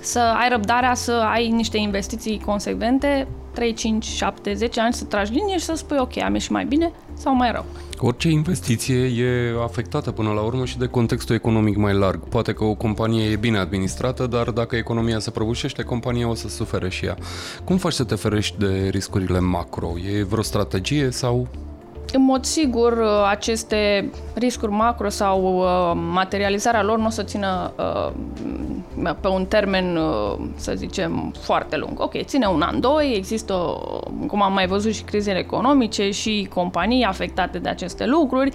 să 0.00 0.18
ai 0.18 0.48
răbdarea 0.48 0.94
să 0.94 1.12
ai 1.12 1.48
niște 1.48 1.76
investiții 1.76 2.42
consecvente, 2.44 3.28
3, 3.54 3.72
5, 3.72 4.04
7, 4.04 4.54
10 4.54 4.80
ani 4.80 4.92
să 4.92 5.04
tragi 5.04 5.32
linie 5.32 5.58
și 5.58 5.64
să 5.64 5.74
spui 5.74 5.96
ok, 6.00 6.18
am 6.18 6.32
ieșit 6.32 6.50
mai 6.50 6.64
bine 6.64 6.92
sau 7.18 7.34
mai 7.34 7.52
rău. 7.52 7.64
Orice 7.98 8.28
investiție 8.28 8.96
e 9.04 9.54
afectată 9.62 10.10
până 10.10 10.30
la 10.30 10.40
urmă 10.40 10.64
și 10.64 10.78
de 10.78 10.86
contextul 10.86 11.34
economic 11.34 11.76
mai 11.76 11.94
larg. 11.94 12.20
Poate 12.28 12.52
că 12.52 12.64
o 12.64 12.74
companie 12.74 13.30
e 13.30 13.36
bine 13.36 13.58
administrată, 13.58 14.26
dar 14.26 14.50
dacă 14.50 14.76
economia 14.76 15.18
se 15.18 15.30
prăbușește, 15.30 15.82
compania 15.82 16.28
o 16.28 16.34
să 16.34 16.48
sufere 16.48 16.88
și 16.88 17.06
ea. 17.06 17.16
Cum 17.64 17.76
faci 17.76 17.92
să 17.92 18.04
te 18.04 18.14
ferești 18.14 18.58
de 18.58 18.88
riscurile 18.90 19.40
macro? 19.40 19.92
E 20.18 20.22
vreo 20.22 20.42
strategie 20.42 21.10
sau 21.10 21.48
în 22.12 22.22
mod 22.22 22.44
sigur, 22.44 22.92
uh, 22.92 23.26
aceste 23.28 24.10
riscuri 24.34 24.72
macro 24.72 25.08
sau 25.08 25.58
uh, 25.58 26.00
materializarea 26.12 26.82
lor 26.82 26.98
nu 26.98 27.06
o 27.06 27.10
să 27.10 27.22
țină 27.22 27.72
uh, 27.76 28.12
pe 29.20 29.28
un 29.28 29.46
termen, 29.46 29.98
să 30.56 30.72
zicem, 30.76 31.34
foarte 31.40 31.76
lung. 31.76 32.00
Ok, 32.00 32.22
ține 32.22 32.46
un 32.46 32.62
an, 32.62 32.80
doi, 32.80 33.12
există, 33.16 33.54
cum 34.26 34.42
am 34.42 34.52
mai 34.52 34.66
văzut 34.66 34.94
și 34.94 35.02
crizele 35.02 35.38
economice 35.38 36.10
și 36.10 36.48
companii 36.54 37.04
afectate 37.04 37.58
de 37.58 37.68
aceste 37.68 38.06
lucruri. 38.06 38.50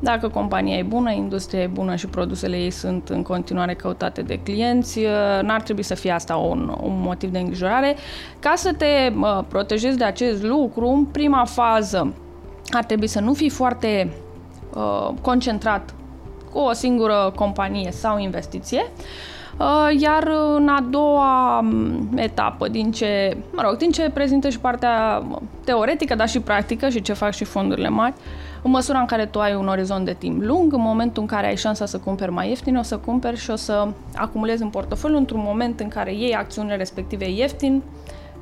Dacă 0.00 0.28
compania 0.28 0.76
e 0.76 0.82
bună, 0.82 1.10
industria 1.10 1.60
e 1.60 1.66
bună 1.66 1.94
și 1.94 2.06
produsele 2.06 2.56
ei 2.56 2.70
sunt 2.70 3.08
în 3.08 3.22
continuare 3.22 3.74
căutate 3.74 4.22
de 4.22 4.38
clienți, 4.38 5.00
n-ar 5.42 5.62
trebui 5.62 5.82
să 5.82 5.94
fie 5.94 6.10
asta 6.10 6.36
un, 6.36 6.76
un 6.82 7.00
motiv 7.00 7.30
de 7.30 7.38
îngrijorare. 7.38 7.96
Ca 8.38 8.52
să 8.56 8.72
te 8.72 9.12
protejezi 9.48 9.98
de 9.98 10.04
acest 10.04 10.42
lucru, 10.42 10.88
în 10.88 11.04
prima 11.04 11.44
fază, 11.44 12.14
ar 12.70 12.84
trebui 12.84 13.06
să 13.06 13.20
nu 13.20 13.34
fii 13.34 13.48
foarte 13.48 14.12
uh, 14.74 15.10
concentrat 15.20 15.94
cu 16.52 16.58
o 16.58 16.72
singură 16.72 17.32
companie 17.36 17.90
sau 17.90 18.18
investiție, 18.18 18.90
uh, 19.58 20.00
iar 20.00 20.28
în 20.56 20.68
a 20.68 20.86
doua 20.90 21.58
um, 21.58 22.08
etapă, 22.16 22.68
din 22.68 22.92
ce, 22.92 23.36
mă 23.52 23.62
rog, 23.62 23.76
din 23.76 23.90
ce 23.90 24.10
prezintă 24.10 24.48
și 24.48 24.58
partea 24.58 25.22
teoretică, 25.64 26.14
dar 26.14 26.28
și 26.28 26.40
practică 26.40 26.88
și 26.88 27.02
ce 27.02 27.12
fac 27.12 27.32
și 27.32 27.44
fondurile 27.44 27.88
mari, 27.88 28.14
în 28.62 28.70
măsura 28.70 28.98
în 28.98 29.06
care 29.06 29.26
tu 29.26 29.40
ai 29.40 29.54
un 29.54 29.68
orizont 29.68 30.04
de 30.04 30.12
timp 30.12 30.42
lung, 30.42 30.72
în 30.72 30.80
momentul 30.80 31.22
în 31.22 31.28
care 31.28 31.46
ai 31.46 31.56
șansa 31.56 31.86
să 31.86 31.98
cumperi 31.98 32.30
mai 32.30 32.48
ieftin, 32.48 32.76
o 32.76 32.82
să 32.82 32.96
cumperi 32.96 33.36
și 33.36 33.50
o 33.50 33.56
să 33.56 33.88
acumulezi 34.14 34.62
în 34.62 34.68
portofoliu 34.68 35.16
într-un 35.16 35.42
moment 35.44 35.80
în 35.80 35.88
care 35.88 36.14
iei 36.14 36.34
acțiunile 36.34 36.76
respective 36.76 37.30
ieftin, 37.30 37.82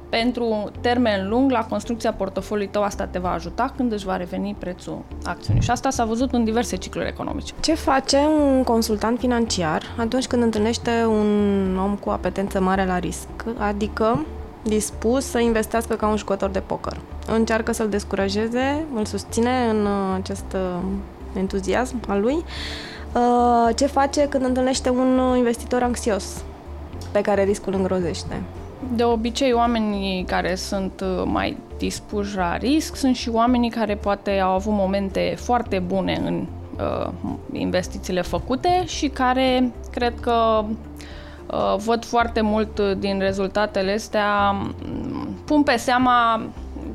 pentru 0.08 0.70
termen 0.80 1.28
lung, 1.28 1.50
la 1.50 1.64
construcția 1.64 2.12
portofoliului 2.12 2.72
tău, 2.72 2.82
asta 2.82 3.04
te 3.04 3.18
va 3.18 3.32
ajuta 3.32 3.72
când 3.76 3.92
își 3.92 4.04
va 4.04 4.16
reveni 4.16 4.56
prețul 4.58 5.04
acțiunii. 5.25 5.62
Și 5.62 5.70
asta 5.70 5.90
s-a 5.90 6.04
văzut 6.04 6.32
în 6.32 6.44
diverse 6.44 6.76
cicluri 6.76 7.08
economice. 7.08 7.52
Ce 7.60 7.75
face 7.75 8.16
un 8.16 8.62
consultant 8.62 9.18
financiar 9.18 9.82
atunci 9.96 10.26
când 10.26 10.42
întâlnește 10.42 10.90
un 11.08 11.78
om 11.82 11.96
cu 11.96 12.10
apetență 12.10 12.60
mare 12.60 12.86
la 12.86 12.98
risc? 12.98 13.28
Adică 13.58 14.26
dispus 14.62 15.25
să 15.25 15.38
investească 15.38 15.94
ca 15.94 16.08
un 16.08 16.16
jucător 16.16 16.50
de 16.50 16.60
poker. 16.60 17.00
Încearcă 17.26 17.72
să-l 17.72 17.88
descurajeze, 17.88 18.84
îl 18.94 19.04
susține 19.04 19.68
în 19.70 19.88
acest 20.14 20.44
uh, 20.54 20.82
entuziasm 21.34 22.00
al 22.08 22.20
lui. 22.20 22.44
Uh, 23.14 23.75
ce 23.75 23.86
face 23.86 24.28
când 24.28 24.44
întâlnește 24.44 24.90
un 24.90 25.36
investitor 25.36 25.82
anxios 25.82 26.42
pe 27.12 27.20
care 27.20 27.44
riscul 27.44 27.75
îngrozește? 27.75 28.42
De 28.95 29.05
obicei, 29.05 29.52
oamenii 29.52 30.25
care 30.25 30.55
sunt 30.55 31.00
uh, 31.00 31.23
mai 31.25 31.57
dispuși 31.78 32.37
la 32.37 32.57
risc 32.57 32.97
sunt 32.97 33.16
și 33.16 33.28
oamenii 33.28 33.71
care 33.71 33.95
poate 33.95 34.38
au 34.38 34.52
avut 34.52 34.73
momente 34.73 35.35
foarte 35.38 35.78
bune 35.78 36.23
în 36.25 36.47
uh, 36.78 37.11
investițiile 37.52 38.23
făcute 38.23 38.85
și 38.87 39.09
care 39.09 39.73
cred 39.90 40.14
că 40.21 40.64
uh, 40.64 41.76
văd 41.85 42.05
foarte 42.05 42.40
mult 42.40 42.81
din 42.81 43.19
rezultatele 43.19 43.93
astea, 43.93 44.50
mm, 44.50 45.28
pun 45.45 45.62
pe 45.62 45.76
seama 45.76 46.43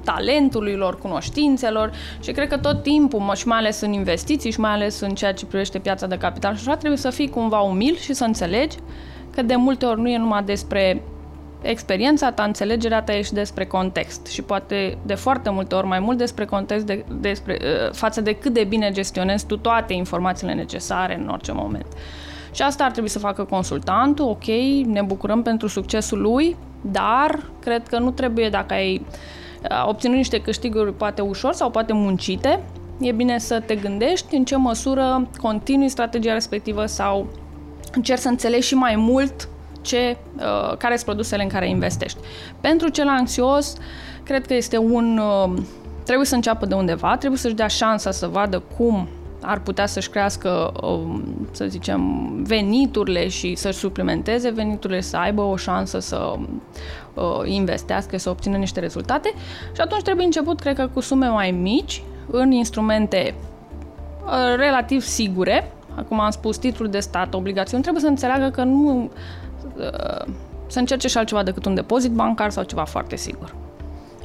talentului 0.04 0.76
lor, 0.76 0.98
cunoștințelor 0.98 1.92
și 2.20 2.32
cred 2.32 2.48
că 2.48 2.58
tot 2.58 2.84
timpul, 2.84 3.32
și 3.36 3.48
mai 3.48 3.58
ales 3.58 3.82
în 3.82 3.94
investiții 3.94 4.52
și 4.52 4.60
mai 4.60 4.72
ales 4.72 5.00
în 5.00 5.10
ceea 5.10 5.34
ce 5.34 5.46
privește 5.46 5.80
piața 5.80 6.08
de 6.08 6.18
capital 6.18 6.56
și 6.56 6.64
așa, 6.68 6.78
trebuie 6.78 7.00
să 7.00 7.10
fii 7.10 7.30
cumva 7.30 7.60
umil 7.60 7.96
și 7.96 8.14
să 8.14 8.24
înțelegi 8.24 8.78
că 9.36 9.42
de 9.42 9.56
multe 9.56 9.86
ori 9.86 10.02
nu 10.02 10.10
e 10.10 10.18
numai 10.18 10.44
despre 10.44 11.02
experiența 11.62 12.32
ta, 12.32 12.44
înțelegerea 12.44 13.02
ta 13.02 13.14
e 13.14 13.22
și 13.22 13.34
despre 13.34 13.66
context 13.66 14.26
și 14.26 14.42
poate 14.42 14.98
de 15.06 15.14
foarte 15.14 15.50
multe 15.50 15.76
ori 15.76 15.88
mai 15.88 16.00
mult 16.00 16.18
despre 16.18 16.46
context 16.46 16.86
de, 16.86 17.06
despre, 17.20 17.58
uh, 17.62 17.94
față 17.94 18.22
de 18.22 18.34
cât 18.34 18.54
de 18.54 18.64
bine 18.64 18.92
gestionezi 18.92 19.46
tu 19.46 19.58
toate 19.58 19.94
informațiile 19.94 20.54
necesare 20.54 21.16
în 21.16 21.28
orice 21.28 21.52
moment. 21.52 21.86
Și 22.52 22.62
asta 22.62 22.84
ar 22.84 22.92
trebui 22.92 23.10
să 23.10 23.20
facă 23.20 23.44
consultantul, 23.44 24.26
ok, 24.26 24.46
ne 24.86 25.02
bucurăm 25.02 25.42
pentru 25.42 25.68
succesul 25.68 26.22
lui, 26.22 26.56
dar 26.82 27.40
cred 27.60 27.88
că 27.88 28.00
nu 28.00 28.12
trebuie 28.12 28.50
dacă 28.50 28.74
ai 28.74 29.06
uh, 29.06 29.88
obținut 29.88 30.16
niște 30.16 30.42
câștiguri 30.42 30.94
poate 30.94 31.22
ușor 31.22 31.54
sau 31.54 31.70
poate 31.70 31.94
muncite, 31.94 32.64
e 33.00 33.12
bine 33.12 33.38
să 33.38 33.60
te 33.60 33.76
gândești 33.76 34.36
în 34.36 34.44
ce 34.44 34.56
măsură 34.56 35.28
continui 35.42 35.90
strategia 35.90 36.34
respectivă 36.34 36.86
sau 36.86 37.28
încerci 37.94 38.20
să 38.20 38.28
înțelegi 38.28 38.68
și 38.68 38.76
mai 38.76 38.96
mult 38.96 39.50
ce, 39.82 40.18
uh, 40.36 40.78
care 40.78 40.94
sunt 40.94 41.06
produsele 41.06 41.44
în 41.44 41.50
care 41.50 41.70
investești. 41.70 42.18
Pentru 42.62 42.90
cel 42.90 43.08
anxios, 43.08 43.76
cred 44.24 44.46
că 44.46 44.54
este 44.54 44.78
un... 44.78 45.18
Uh, 45.18 45.62
trebuie 46.04 46.26
să 46.26 46.36
înceapă 46.36 46.66
de 46.66 46.74
undeva, 46.74 47.18
trebuie 47.18 47.40
să-și 47.40 47.56
dea 47.56 47.68
șansa 47.68 48.12
să 48.12 48.28
vadă 48.28 48.64
cum 48.78 49.08
ar 49.42 49.60
putea 49.60 49.86
să-și 49.86 50.10
crească, 50.10 50.72
um, 50.82 51.48
să 51.52 51.66
zicem, 51.66 52.30
veniturile 52.44 53.28
și 53.28 53.56
să-și 53.56 53.78
suplimenteze 53.78 54.50
veniturile, 54.50 55.02
să 55.02 55.18
aibă 55.18 55.42
o 55.42 55.56
șansă 55.56 56.00
să 56.00 56.36
uh, 57.14 57.24
investească, 57.46 58.18
să 58.18 58.30
obțină 58.30 58.58
niște 58.58 58.80
rezultate. 58.80 59.34
Și 59.76 59.82
atunci 59.82 60.02
trebuie 60.02 60.26
început, 60.26 60.60
cred 60.60 60.76
că, 60.76 60.90
cu 60.94 61.00
sume 61.00 61.28
mai 61.28 61.52
mici, 61.52 62.04
în 62.32 62.52
instrumente 62.52 63.36
uh, 64.26 64.56
relativ 64.56 65.02
sigure, 65.02 65.72
acum 65.96 66.20
am 66.20 66.32
spus 66.32 66.58
titlul 66.58 66.90
de 66.90 67.00
stat, 67.00 67.34
obligațiuni, 67.34 67.82
trebuie 67.82 68.04
să 68.04 68.10
înțeleagă 68.10 68.50
că 68.50 68.64
nu 68.64 69.12
să 70.68 70.80
încerce 70.80 71.08
și 71.08 71.18
altceva 71.18 71.44
decât 71.44 71.66
un 71.66 71.76
depozit 71.76 72.12
bancar 72.12 72.50
sau 72.50 72.64
ceva 72.64 72.84
foarte 72.84 73.16
sigur. 73.16 73.56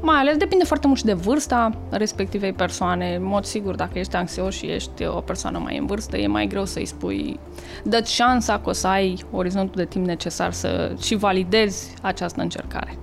Mai 0.03 0.17
ales 0.17 0.37
depinde 0.37 0.65
foarte 0.65 0.87
mult 0.87 0.99
și 0.99 1.05
de 1.05 1.13
vârsta 1.13 1.71
respectivei 1.91 2.53
persoane. 2.53 3.15
În 3.15 3.25
mod 3.25 3.45
sigur, 3.45 3.75
dacă 3.75 3.99
ești 3.99 4.17
anxios 4.17 4.55
și 4.55 4.67
ești 4.67 5.05
o 5.07 5.21
persoană 5.21 5.59
mai 5.59 5.79
în 5.79 5.87
vârstă, 5.87 6.17
e 6.17 6.27
mai 6.27 6.47
greu 6.47 6.65
să-i 6.65 6.87
spui, 6.87 7.41
dă 7.85 8.03
șansa 8.05 8.59
că 8.59 8.69
o 8.69 8.73
să 8.73 8.87
ai 8.87 9.25
orizontul 9.31 9.75
de 9.77 9.85
timp 9.85 10.07
necesar 10.07 10.53
să 10.53 10.95
și 11.01 11.15
validezi 11.15 11.95
această 12.03 12.41
încercare. 12.41 12.99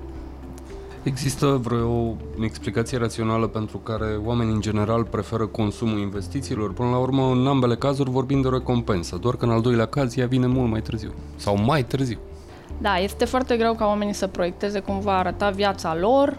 Există 1.04 1.60
vreo 1.64 2.16
explicație 2.42 2.98
rațională 2.98 3.48
pentru 3.48 3.78
care 3.78 4.20
oamenii 4.26 4.54
în 4.54 4.62
general 4.62 5.04
preferă 5.04 5.46
consumul 5.46 6.00
investițiilor? 6.00 6.74
Până 6.74 6.90
la 6.90 6.98
urmă, 6.98 7.32
în 7.32 7.48
ambele 7.48 7.76
cazuri 7.76 8.10
vorbim 8.10 8.42
de 8.42 8.50
recompensă, 8.50 9.18
doar 9.22 9.36
că 9.36 9.46
în 9.46 9.52
al 9.52 9.62
doilea 9.62 9.86
caz 9.86 10.18
ea 10.18 10.28
vine 10.28 10.48
mult 10.48 10.70
mai 10.70 10.82
târziu 10.82 11.14
sau 11.36 11.58
mai 11.58 11.84
târziu. 11.84 12.18
Da, 12.78 12.98
este 12.98 13.26
foarte 13.26 13.58
greu 13.58 13.74
ca 13.74 13.86
oamenii 13.86 14.14
să 14.14 14.28
proiecteze 14.28 14.80
cum 14.80 15.00
va 15.00 15.18
arăta 15.18 15.50
viața 15.50 15.96
lor 15.96 16.38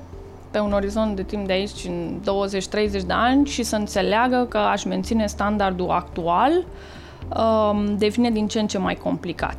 pe 0.51 0.59
un 0.59 0.73
orizont 0.73 1.17
de 1.17 1.23
timp 1.23 1.47
de 1.47 1.53
aici 1.53 1.85
în 1.87 2.21
20-30 2.21 2.91
de 2.91 3.13
ani 3.13 3.47
și 3.47 3.63
să 3.63 3.77
înțeleagă 3.77 4.47
că 4.49 4.59
aș 4.59 4.85
menține 4.85 5.27
standardul 5.27 5.91
actual 5.91 6.53
um, 7.37 7.97
devine 7.99 8.31
din 8.31 8.47
ce 8.47 8.61
în 8.61 8.67
ce 8.67 8.79
mai 8.79 8.95
complicat. 8.95 9.57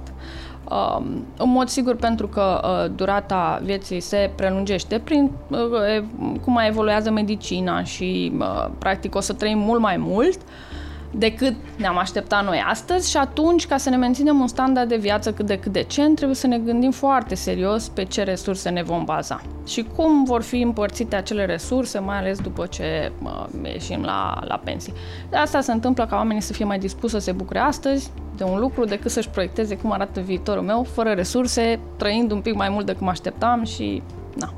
Um, 0.69 1.25
în 1.37 1.49
mod 1.49 1.67
sigur 1.67 1.95
pentru 1.95 2.27
că 2.27 2.61
uh, 2.63 2.91
durata 2.95 3.59
vieții 3.63 3.99
se 3.99 4.31
prelungește 4.35 4.99
prin 4.99 5.31
uh, 5.49 6.03
cum 6.41 6.53
mai 6.53 6.67
evoluează 6.67 7.11
medicina 7.11 7.83
și 7.83 8.31
uh, 8.39 8.67
practic 8.77 9.15
o 9.15 9.19
să 9.19 9.33
trăim 9.33 9.57
mult 9.57 9.81
mai 9.81 9.97
mult, 9.97 10.37
uh, 10.37 10.84
decât 11.17 11.55
ne-am 11.77 11.97
așteptat 11.97 12.45
noi 12.45 12.63
astăzi 12.67 13.09
și 13.09 13.17
atunci, 13.17 13.67
ca 13.67 13.77
să 13.77 13.89
ne 13.89 13.95
menținem 13.95 14.39
un 14.39 14.47
standard 14.47 14.89
de 14.89 14.95
viață 14.95 15.33
cât 15.33 15.45
de 15.45 15.59
cât 15.59 15.71
decent, 15.71 16.15
trebuie 16.15 16.35
să 16.35 16.47
ne 16.47 16.57
gândim 16.57 16.91
foarte 16.91 17.35
serios 17.35 17.87
pe 17.87 18.03
ce 18.03 18.23
resurse 18.23 18.69
ne 18.69 18.83
vom 18.83 19.03
baza 19.03 19.41
și 19.67 19.85
cum 19.95 20.23
vor 20.23 20.41
fi 20.41 20.61
împărțite 20.61 21.15
acele 21.15 21.45
resurse, 21.45 21.99
mai 21.99 22.17
ales 22.17 22.39
după 22.39 22.65
ce 22.65 23.11
mă, 23.19 23.47
ieșim 23.63 24.01
la, 24.01 24.39
la 24.47 24.61
pensii. 24.63 24.93
De 25.29 25.37
asta 25.37 25.61
se 25.61 25.71
întâmplă 25.71 26.05
ca 26.05 26.15
oamenii 26.15 26.41
să 26.41 26.53
fie 26.53 26.65
mai 26.65 26.79
dispuși 26.79 27.13
să 27.13 27.19
se 27.19 27.31
bucure 27.31 27.59
astăzi 27.59 28.11
de 28.37 28.43
un 28.43 28.59
lucru 28.59 28.85
decât 28.85 29.11
să-și 29.11 29.29
proiecteze 29.29 29.77
cum 29.77 29.91
arată 29.91 30.19
viitorul 30.19 30.63
meu, 30.63 30.83
fără 30.93 31.09
resurse, 31.09 31.79
trăind 31.97 32.31
un 32.31 32.41
pic 32.41 32.53
mai 32.53 32.69
mult 32.69 32.85
decât 32.85 33.01
mă 33.01 33.09
așteptam 33.09 33.63
și 33.63 34.01
na. 34.35 34.53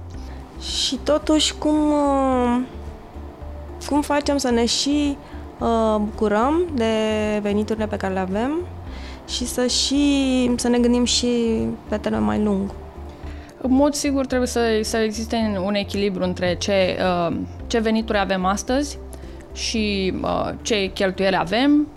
Și 0.61 0.99
totuși, 1.03 1.55
cum, 1.57 1.91
uh, 1.91 2.59
cum 3.87 4.01
facem 4.01 4.37
să 4.37 4.51
ne 4.51 4.65
și 4.65 5.17
Uh, 5.19 5.36
bucurăm 6.01 6.67
de 6.73 6.93
veniturile 7.41 7.87
pe 7.87 7.97
care 7.97 8.13
le 8.13 8.19
avem 8.19 8.51
și 9.27 9.45
să 9.45 9.67
și 9.67 10.51
să 10.55 10.67
ne 10.67 10.77
gândim 10.77 11.03
și 11.03 11.27
pe 11.89 11.97
termen 11.97 12.23
mai 12.23 12.43
lung. 12.43 12.71
În 13.61 13.73
mod 13.73 13.93
sigur 13.93 14.25
trebuie 14.25 14.47
să, 14.47 14.79
să 14.81 14.97
existe 14.97 15.61
un 15.65 15.73
echilibru 15.73 16.23
între 16.23 16.55
ce, 16.55 16.97
uh, 17.01 17.35
ce 17.67 17.79
venituri 17.79 18.17
avem 18.17 18.45
astăzi 18.45 18.99
și 19.53 20.13
uh, 20.21 20.49
ce 20.61 20.91
cheltuieli 20.93 21.35
avem 21.35 21.87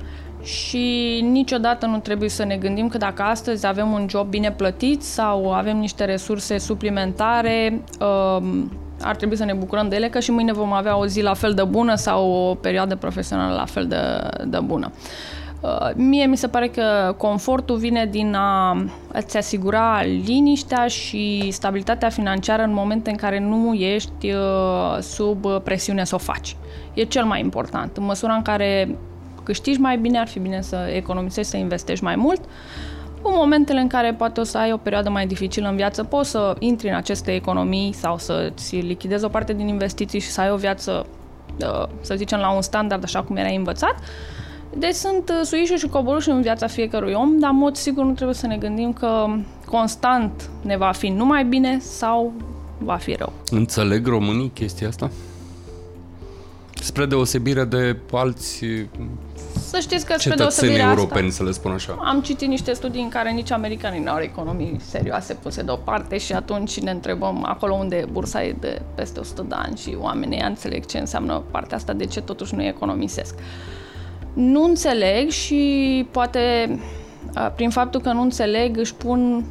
și 0.43 1.21
niciodată 1.31 1.87
nu 1.87 1.99
trebuie 1.99 2.29
să 2.29 2.45
ne 2.45 2.57
gândim 2.57 2.89
că 2.89 2.99
dacă 2.99 3.23
astăzi 3.23 3.67
avem 3.67 3.93
un 3.93 4.07
job 4.09 4.29
bine 4.29 4.53
plătit 4.53 5.03
sau 5.03 5.53
avem 5.53 5.77
niște 5.79 6.05
resurse 6.05 6.59
suplimentare, 6.59 7.83
um, 8.01 8.73
ar 9.01 9.17
trebui 9.17 9.37
să 9.37 9.45
ne 9.45 9.53
bucurăm 9.53 9.89
de 9.89 9.97
ele, 9.97 10.09
că 10.09 10.21
și 10.21 10.31
mâine 10.31 10.53
vom 10.53 10.73
avea 10.73 10.97
o 10.97 11.07
zi 11.07 11.23
la 11.23 11.35
fel 11.35 11.53
de 11.53 11.65
bună 11.65 11.95
sau 11.95 12.31
o 12.31 12.55
perioadă 12.55 12.97
profesională 12.97 13.55
la 13.55 13.65
fel 13.65 13.87
de, 13.87 14.29
de 14.45 14.59
bună. 14.65 14.93
Uh, 15.61 15.91
mie 15.95 16.27
mi 16.27 16.37
se 16.37 16.49
pare 16.49 16.69
că 16.69 17.15
confortul 17.17 17.77
vine 17.77 18.07
din 18.11 18.35
a 18.35 18.85
îți 19.13 19.37
asigura 19.37 20.03
liniștea 20.03 20.87
și 20.87 21.49
stabilitatea 21.51 22.09
financiară 22.09 22.63
în 22.63 22.73
momente 22.73 23.11
în 23.11 23.17
care 23.17 23.41
nu 23.41 23.75
ești 23.75 24.33
uh, 24.33 24.99
sub 25.01 25.47
presiune 25.63 26.05
să 26.05 26.15
o 26.15 26.19
faci. 26.19 26.57
E 26.95 27.05
cel 27.05 27.25
mai 27.25 27.41
important. 27.41 27.97
În 27.97 28.05
măsura 28.05 28.33
în 28.33 28.43
care 28.43 28.97
câștigi 29.43 29.81
mai 29.81 29.99
bine, 29.99 30.19
ar 30.19 30.29
fi 30.29 30.39
bine 30.39 30.61
să 30.61 30.77
economisești, 30.95 31.51
să 31.51 31.57
investești 31.57 32.05
mai 32.05 32.17
mult. 32.17 32.41
În 33.23 33.33
momentele 33.35 33.81
în 33.81 33.87
care 33.87 34.15
poate 34.15 34.41
o 34.41 34.45
să 34.45 34.59
ai 34.59 34.73
o 34.73 34.77
perioadă 34.77 35.11
mai 35.11 35.27
dificilă 35.27 35.69
în 35.69 35.77
viață, 35.77 36.05
poți 36.05 36.31
să 36.31 36.57
intri 36.59 36.89
în 36.89 36.95
aceste 36.95 37.35
economii 37.35 37.93
sau 37.93 38.19
să-ți 38.19 38.77
lichidezi 38.77 39.25
o 39.25 39.29
parte 39.29 39.53
din 39.53 39.69
investiții 39.69 40.21
și 40.21 40.29
să 40.29 40.41
ai 40.41 40.51
o 40.51 40.57
viață, 40.57 41.07
uh, 41.61 41.89
să 42.01 42.15
zicem, 42.15 42.39
la 42.39 42.51
un 42.51 42.63
standard 42.63 43.03
așa 43.03 43.23
cum 43.23 43.37
erai 43.37 43.57
învățat. 43.57 43.95
Deci 44.77 44.95
sunt 44.95 45.29
uh, 45.29 45.41
suișuri 45.43 45.79
și 45.79 45.87
coborâși 45.87 46.31
în 46.31 46.43
viața 46.43 46.67
fiecărui 46.67 47.13
om, 47.13 47.39
dar 47.39 47.51
în 47.51 47.57
mod 47.57 47.77
sigur 47.77 48.05
nu 48.05 48.13
trebuie 48.13 48.35
să 48.35 48.47
ne 48.47 48.57
gândim 48.57 48.93
că 48.93 49.27
constant 49.67 50.51
ne 50.63 50.77
va 50.77 50.93
fi 50.93 51.09
numai 51.09 51.45
bine 51.45 51.79
sau 51.79 52.33
va 52.79 52.97
fi 52.97 53.13
rău. 53.13 53.33
Înțeleg 53.51 54.07
românii 54.07 54.51
chestia 54.55 54.89
asta? 54.89 55.11
Spre 56.75 57.07
deosebire 57.07 57.65
de 57.65 57.97
alți 58.13 58.65
să 59.71 59.79
știți 59.81 60.07
că 60.07 60.15
spre 60.19 60.35
deosebire 60.35 60.83
europeni, 60.83 61.27
asta, 61.27 61.43
să 61.43 61.45
le 61.45 61.51
spun 61.51 61.73
așa. 61.73 61.97
Am 62.01 62.21
citit 62.21 62.49
niște 62.49 62.73
studii 62.73 63.03
în 63.03 63.09
care 63.09 63.31
nici 63.31 63.51
americanii 63.51 64.01
nu 64.01 64.11
au 64.11 64.19
economii 64.21 64.77
serioase 64.81 65.35
puse 65.35 65.63
deoparte 65.63 66.19
și 66.19 66.33
atunci 66.33 66.81
ne 66.81 66.91
întrebăm 66.91 67.45
acolo 67.45 67.75
unde 67.75 67.97
e 67.97 68.05
bursa 68.13 68.43
e 68.43 68.57
de 68.61 68.83
peste 68.95 69.21
100 69.21 69.45
de 69.49 69.55
ani 69.59 69.77
și 69.77 69.97
oamenii 70.01 70.41
înțeleg 70.41 70.87
ce 70.87 70.99
înseamnă 70.99 71.43
partea 71.51 71.77
asta, 71.77 71.93
de 71.93 72.05
ce 72.05 72.21
totuși 72.21 72.55
nu 72.55 72.63
economisesc. 72.63 73.35
Nu 74.33 74.65
înțeleg 74.65 75.29
și 75.29 76.07
poate 76.11 76.41
prin 77.55 77.71
faptul 77.71 78.01
că 78.01 78.13
nu 78.13 78.23
înțeleg 78.23 78.77
își 78.77 78.95
pun 78.95 79.45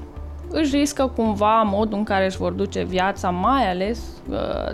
își 0.51 0.75
riscă 0.75 1.11
cumva 1.15 1.61
modul 1.61 1.97
în 1.97 2.03
care 2.03 2.25
își 2.25 2.38
vor 2.38 2.51
duce 2.51 2.83
viața, 2.83 3.29
mai 3.29 3.69
ales 3.69 3.99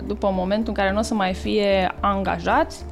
după 0.06 0.30
momentul 0.32 0.68
în 0.68 0.74
care 0.74 0.92
nu 0.92 0.98
o 0.98 1.02
să 1.02 1.14
mai 1.14 1.34
fie 1.34 1.94
angajați 2.00 2.84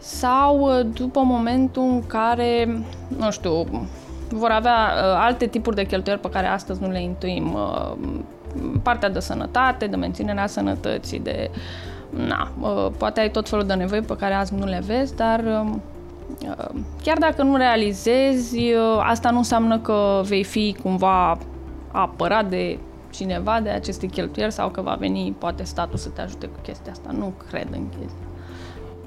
sau 0.00 0.60
uh, 0.60 0.86
după 0.94 1.20
momentul 1.20 1.82
în 1.82 2.06
care, 2.06 2.82
nu 3.18 3.30
știu, 3.30 3.66
vor 4.28 4.50
avea 4.50 4.72
uh, 4.72 5.16
alte 5.16 5.46
tipuri 5.46 5.76
de 5.76 5.86
cheltuieli 5.86 6.20
pe 6.20 6.28
care 6.28 6.46
astăzi 6.46 6.82
nu 6.82 6.90
le 6.90 7.02
intuim. 7.02 7.54
Uh, 7.54 7.92
partea 8.82 9.10
de 9.10 9.20
sănătate, 9.20 9.86
de 9.86 9.96
menținerea 9.96 10.46
sănătății, 10.46 11.18
de... 11.18 11.50
Na, 12.10 12.50
uh, 12.60 12.92
poate 12.98 13.20
ai 13.20 13.30
tot 13.30 13.48
felul 13.48 13.66
de 13.66 13.74
nevoi 13.74 14.00
pe 14.00 14.16
care 14.16 14.34
azi 14.34 14.54
nu 14.54 14.64
le 14.64 14.82
vezi, 14.86 15.16
dar 15.16 15.40
uh, 15.40 15.70
chiar 17.02 17.18
dacă 17.18 17.42
nu 17.42 17.56
realizezi, 17.56 18.58
uh, 18.58 19.02
asta 19.02 19.30
nu 19.30 19.36
înseamnă 19.36 19.78
că 19.78 20.20
vei 20.24 20.44
fi 20.44 20.76
cumva 20.82 21.38
apărat 21.92 22.48
de 22.48 22.78
cineva 23.10 23.60
de 23.60 23.68
aceste 23.68 24.06
cheltuieli 24.06 24.52
sau 24.52 24.68
că 24.68 24.80
va 24.80 24.96
veni 24.98 25.34
poate 25.38 25.62
statul 25.62 25.98
să 25.98 26.08
te 26.08 26.20
ajute 26.20 26.46
cu 26.46 26.58
chestia 26.62 26.92
asta. 26.92 27.10
Nu 27.18 27.32
cred 27.48 27.68
în 27.70 27.88
chestia 27.88 28.29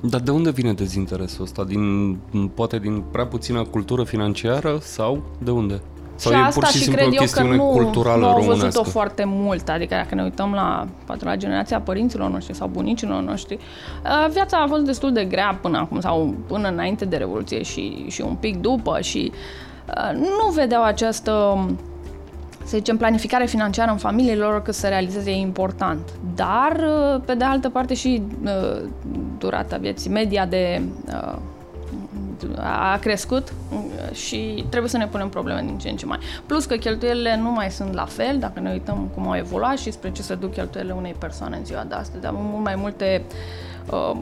dar 0.10 0.20
de 0.20 0.32
unde 0.32 0.52
vine 0.52 0.74
dezinteresul 0.74 1.44
ăsta? 1.44 1.64
Din, 1.64 2.18
poate 2.54 2.80
din 2.80 3.04
prea 3.12 3.26
puțină 3.26 3.64
cultură 3.64 4.04
financiară 4.04 4.78
sau 4.82 5.24
de 5.44 5.52
unde? 5.52 5.82
Sau 6.16 6.32
și 6.32 6.38
e 6.38 6.42
asta 6.42 6.60
pur 6.60 6.70
și, 6.70 6.78
și 6.78 6.84
simplu 6.84 7.02
cred 7.02 7.14
o 7.14 7.20
chestiune 7.20 7.50
eu 7.50 7.58
că 7.58 7.64
nu, 7.64 7.70
culturală 7.70 8.20
nu 8.20 8.26
au 8.26 8.34
românească? 8.34 8.66
văzut-o 8.66 8.90
foarte 8.90 9.24
mult. 9.26 9.70
Adică 9.70 9.96
dacă 9.96 10.16
ne 10.16 10.24
uităm 10.24 10.52
la, 10.54 10.88
poate 11.06 11.26
la 11.26 11.36
generația 11.36 11.80
părinților 11.82 12.30
noștri 12.30 12.56
sau 12.56 12.68
bunicilor 12.68 13.22
noștri, 13.22 13.56
uh, 13.56 14.32
viața 14.32 14.58
a 14.58 14.68
fost 14.68 14.84
destul 14.84 15.14
de 15.14 15.26
grea 15.26 15.60
până 15.62 15.78
acum 15.78 16.00
sau 16.00 16.34
până 16.48 16.68
înainte 16.68 17.06
de 17.06 17.16
Revoluție 17.16 17.62
și, 17.62 18.06
și 18.08 18.22
un 18.22 18.36
pic 18.36 18.62
după 18.62 19.02
și 19.02 19.32
uh, 19.88 20.20
nu 20.20 20.52
vedeau 20.54 20.84
această 20.84 21.58
să 22.64 22.78
zicem, 22.78 22.98
planificare 22.98 23.46
financiară 23.46 23.92
în 23.92 23.98
familiile 23.98 24.44
lor 24.44 24.62
cât 24.62 24.74
să 24.74 24.88
realizeze 24.88 25.32
e 25.32 25.36
important. 25.36 26.10
Dar, 26.36 26.84
uh, 27.16 27.22
pe 27.26 27.36
de 27.36 27.44
altă 27.44 27.70
parte, 27.70 27.94
și 27.94 28.22
uh, 28.44 28.82
durata 29.38 29.78
vieții 29.78 30.10
media 30.10 30.46
de 30.46 30.82
uh, 31.08 31.38
a 32.60 32.98
crescut 32.98 33.54
și 34.14 34.66
trebuie 34.70 34.90
să 34.90 34.98
ne 34.98 35.08
punem 35.08 35.30
probleme 35.30 35.62
din 35.66 35.78
ce 35.78 35.90
în 35.90 35.96
ce 35.96 36.06
mai. 36.06 36.18
Plus 36.46 36.66
că 36.66 36.76
cheltuielile 36.76 37.38
nu 37.38 37.52
mai 37.52 37.72
sunt 37.72 37.94
la 37.94 38.06
fel, 38.06 38.40
dacă 38.40 38.60
ne 38.60 38.72
uităm 38.72 39.10
cum 39.14 39.28
au 39.28 39.36
evoluat 39.36 39.78
și 39.78 39.92
spre 39.92 40.12
ce 40.12 40.22
se 40.22 40.36
duc 40.36 40.54
cheltuielile 40.54 40.94
unei 40.94 41.16
persoane 41.20 41.58
în 41.58 41.66
ziua 41.66 41.84
de 41.88 41.96
astăzi. 41.96 42.26
Avem 42.26 42.46
mult 42.52 42.64
mai 42.64 42.76
multe 42.76 43.22
uh, 43.28 43.34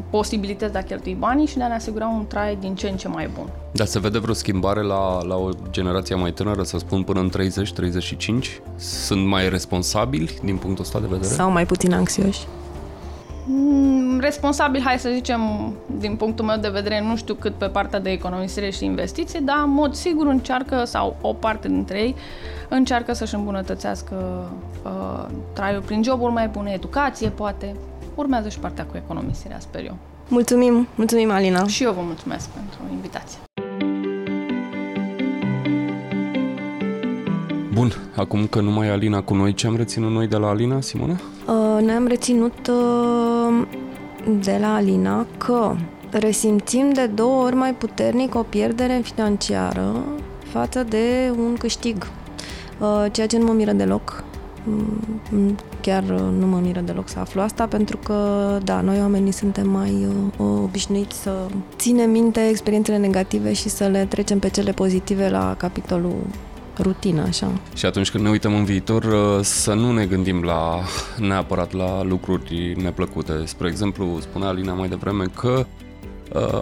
posibilități 0.09 0.71
de 0.71 0.77
a 0.77 0.83
cheltui 0.83 1.15
banii 1.19 1.45
și 1.45 1.57
de 1.57 1.63
a 1.63 1.67
ne 1.67 1.73
asigura 1.73 2.07
un 2.07 2.25
trai 2.27 2.57
din 2.59 2.75
ce 2.75 2.89
în 2.89 2.97
ce 2.97 3.07
mai 3.07 3.29
bun. 3.35 3.49
Dar 3.71 3.87
se 3.87 3.99
vede 3.99 4.19
vreo 4.19 4.33
schimbare 4.33 4.81
la, 4.81 5.23
la 5.23 5.35
o 5.35 5.49
generație 5.69 6.15
mai 6.15 6.31
tânără, 6.31 6.63
să 6.63 6.77
spun 6.77 7.03
până 7.03 7.19
în 7.19 7.31
30-35? 8.41 8.61
Sunt 8.75 9.25
mai 9.27 9.49
responsabili 9.49 10.39
din 10.43 10.57
punctul 10.57 10.83
ăsta 10.83 10.99
de 10.99 11.07
vedere? 11.09 11.33
Sau 11.33 11.51
mai 11.51 11.65
puțin 11.65 11.93
anxioși? 11.93 12.45
Mm, 13.45 14.19
responsabil, 14.19 14.81
hai 14.81 14.99
să 14.99 15.09
zicem, 15.13 15.41
din 15.97 16.15
punctul 16.15 16.45
meu 16.45 16.57
de 16.57 16.69
vedere, 16.69 17.01
nu 17.01 17.15
știu 17.15 17.33
cât 17.33 17.53
pe 17.53 17.65
partea 17.65 17.99
de 17.99 18.09
economisire 18.09 18.69
și 18.69 18.85
investiții, 18.85 19.41
dar 19.41 19.61
în 19.63 19.69
mod 19.71 19.93
sigur 19.93 20.27
încearcă, 20.27 20.83
sau 20.85 21.15
o 21.21 21.33
parte 21.33 21.67
dintre 21.67 21.99
ei, 21.99 22.15
încearcă 22.69 23.13
să-și 23.13 23.35
îmbunătățească 23.35 24.47
uh, 24.83 25.25
traiul 25.53 25.81
prin 25.81 26.03
joburi 26.03 26.33
mai 26.33 26.47
bune, 26.47 26.71
educație, 26.71 27.29
poate. 27.29 27.75
Urmează 28.15 28.49
și 28.49 28.59
partea 28.59 28.85
cu 28.85 28.97
economisirea, 28.97 29.59
sper 29.59 29.85
eu. 29.85 29.97
Mulțumim, 30.27 30.87
mulțumim 30.95 31.31
Alina. 31.31 31.67
Și 31.67 31.83
eu 31.83 31.91
vă 31.91 32.01
mulțumesc 32.01 32.49
pentru 32.49 32.79
invitație. 32.91 33.39
Bun, 37.73 37.91
acum 38.15 38.47
că 38.47 38.61
nu 38.61 38.71
mai 38.71 38.87
e 38.87 38.91
Alina 38.91 39.21
cu 39.21 39.33
noi, 39.33 39.53
ce 39.53 39.67
am 39.67 39.75
reținut 39.75 40.11
noi 40.11 40.27
de 40.27 40.37
la 40.37 40.47
Alina, 40.47 40.81
Simona? 40.81 41.13
Uh, 41.47 41.83
ne-am 41.85 42.07
reținut 42.07 42.67
uh, 42.67 43.67
de 44.39 44.57
la 44.59 44.75
Alina 44.75 45.25
că 45.37 45.75
resimțim 46.09 46.89
de 46.93 47.05
două 47.05 47.43
ori 47.43 47.55
mai 47.55 47.73
puternic 47.73 48.35
o 48.35 48.43
pierdere 48.43 48.99
financiară 49.03 50.03
față 50.43 50.83
de 50.83 51.33
un 51.37 51.55
câștig, 51.55 52.07
uh, 52.79 53.05
ceea 53.11 53.27
ce 53.27 53.37
nu 53.37 53.45
mă 53.45 53.53
miră 53.53 53.71
deloc. 53.71 54.23
Mm, 54.63 55.57
chiar 55.81 56.03
uh, 56.03 56.19
nu 56.39 56.47
mă 56.47 56.59
miră 56.63 56.79
deloc 56.79 57.09
să 57.09 57.19
aflu 57.19 57.41
asta, 57.41 57.65
pentru 57.67 57.97
că, 57.97 58.13
da, 58.63 58.81
noi 58.81 58.99
oamenii 58.99 59.31
suntem 59.31 59.69
mai 59.69 60.07
uh, 60.37 60.47
obișnuiți 60.63 61.21
să 61.21 61.31
ținem 61.77 62.09
minte 62.09 62.47
experiențele 62.49 62.97
negative 62.97 63.53
și 63.53 63.69
să 63.69 63.87
le 63.87 64.05
trecem 64.09 64.39
pe 64.39 64.49
cele 64.49 64.71
pozitive 64.71 65.29
la 65.29 65.55
capitolul 65.57 66.15
rutină, 66.77 67.21
așa. 67.21 67.51
Și 67.75 67.85
atunci 67.85 68.11
când 68.11 68.23
ne 68.23 68.29
uităm 68.29 68.53
în 68.53 68.63
viitor, 68.63 69.03
uh, 69.03 69.43
să 69.43 69.73
nu 69.73 69.91
ne 69.91 70.05
gândim 70.05 70.43
la 70.43 70.79
neapărat 71.17 71.73
la 71.73 72.03
lucruri 72.03 72.75
neplăcute. 72.81 73.33
Spre 73.45 73.67
exemplu, 73.67 74.17
spunea 74.19 74.47
Alina 74.47 74.73
mai 74.73 74.89
devreme 74.89 75.25
că 75.35 75.65
Uh, 75.81 75.90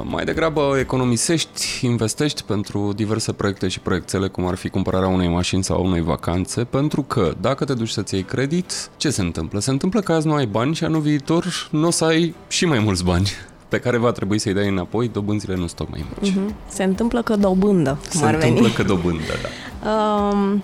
mai 0.04 0.24
degrabă 0.24 0.76
economisești, 0.80 1.86
investești 1.86 2.44
pentru 2.44 2.94
diverse 2.96 3.32
proiecte 3.32 3.68
și 3.68 3.80
proiectele, 3.80 4.28
cum 4.28 4.48
ar 4.48 4.56
fi 4.56 4.70
cumpărarea 4.70 5.08
unei 5.08 5.28
mașini 5.28 5.64
sau 5.64 5.86
unei 5.86 6.02
vacanțe, 6.02 6.64
pentru 6.64 7.02
că 7.02 7.34
dacă 7.42 7.66
te 7.66 7.74
duci 7.74 7.90
să-ți 7.90 8.14
iei 8.14 8.24
credit, 8.24 8.90
ce 8.98 9.10
se 9.10 9.22
întâmplă? 9.22 9.60
Se 9.60 9.72
întâmplă 9.72 10.00
că 10.00 10.12
azi 10.12 10.28
nu 10.28 10.34
ai 10.34 10.46
bani 10.46 10.76
și 10.76 10.84
anul 10.84 11.02
viitor 11.02 11.68
nu 11.72 11.88
o 11.88 11.92
să 11.92 12.06
ai 12.06 12.36
și 12.48 12.66
mai 12.66 12.80
mulți 12.80 13.04
bani 13.04 13.30
pe 13.68 13.80
care 13.80 13.98
va 13.98 14.12
trebui 14.12 14.40
să-i 14.40 14.54
dai 14.54 14.68
înapoi, 14.68 15.08
dobânzile 15.08 15.54
nu 15.54 15.60
sunt 15.60 15.74
tocmai 15.74 16.06
mici. 16.22 16.32
Uh-huh. 16.32 16.54
Se 16.70 16.84
întâmplă 16.84 17.22
că 17.22 17.36
dobândă, 17.36 17.98
Se 18.10 18.26
ar 18.26 18.34
întâmplă 18.34 18.62
veni. 18.62 18.74
că 18.74 18.84
dobândă, 18.84 19.24
da. 19.42 19.90
Um, 19.92 20.64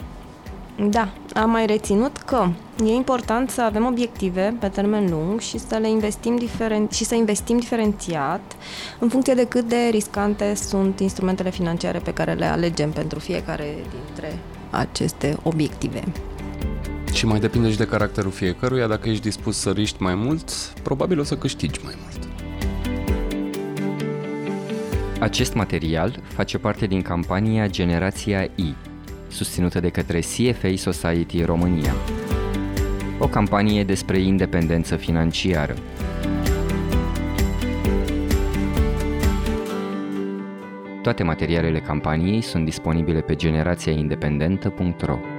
da, 0.79 1.13
am 1.33 1.49
mai 1.49 1.65
reținut 1.65 2.17
că 2.17 2.47
e 2.85 2.93
important 2.93 3.49
să 3.49 3.61
avem 3.61 3.85
obiective 3.85 4.55
pe 4.59 4.67
termen 4.67 5.09
lung 5.09 5.39
și 5.39 5.57
să 5.57 5.77
le 5.77 5.89
investim 5.89 6.37
diferen- 6.37 6.89
și 6.91 7.03
să 7.03 7.15
investim 7.15 7.57
diferențiat 7.57 8.55
în 8.99 9.09
funcție 9.09 9.33
de 9.33 9.45
cât 9.45 9.67
de 9.67 9.87
riscante 9.91 10.55
sunt 10.55 10.99
instrumentele 10.99 11.49
financiare 11.49 11.99
pe 11.99 12.13
care 12.13 12.33
le 12.33 12.45
alegem 12.45 12.91
pentru 12.91 13.19
fiecare 13.19 13.75
dintre 13.89 14.39
aceste 14.69 15.37
obiective. 15.43 16.03
Și 17.13 17.25
mai 17.25 17.39
depinde 17.39 17.71
și 17.71 17.77
de 17.77 17.85
caracterul 17.85 18.31
fiecăruia, 18.31 18.87
dacă 18.87 19.09
ești 19.09 19.23
dispus 19.23 19.57
să 19.57 19.69
riști 19.69 20.01
mai 20.01 20.15
mult, 20.15 20.49
probabil 20.83 21.19
o 21.19 21.23
să 21.23 21.37
câștigi 21.37 21.79
mai 21.83 21.93
mult. 22.01 22.27
Acest 25.19 25.53
material 25.53 26.19
face 26.33 26.57
parte 26.57 26.85
din 26.85 27.01
campania 27.01 27.67
Generația 27.67 28.41
I, 28.41 28.75
susținută 29.35 29.79
de 29.79 29.89
către 29.89 30.19
CFA 30.19 30.73
Society 30.75 31.43
România. 31.43 31.93
O 33.19 33.27
campanie 33.27 33.83
despre 33.83 34.19
independență 34.19 34.95
financiară. 34.95 35.73
Toate 41.01 41.23
materialele 41.23 41.79
campaniei 41.79 42.41
sunt 42.41 42.65
disponibile 42.65 43.19
pe 43.19 43.35
generațiaindependentă.ro 43.35 45.34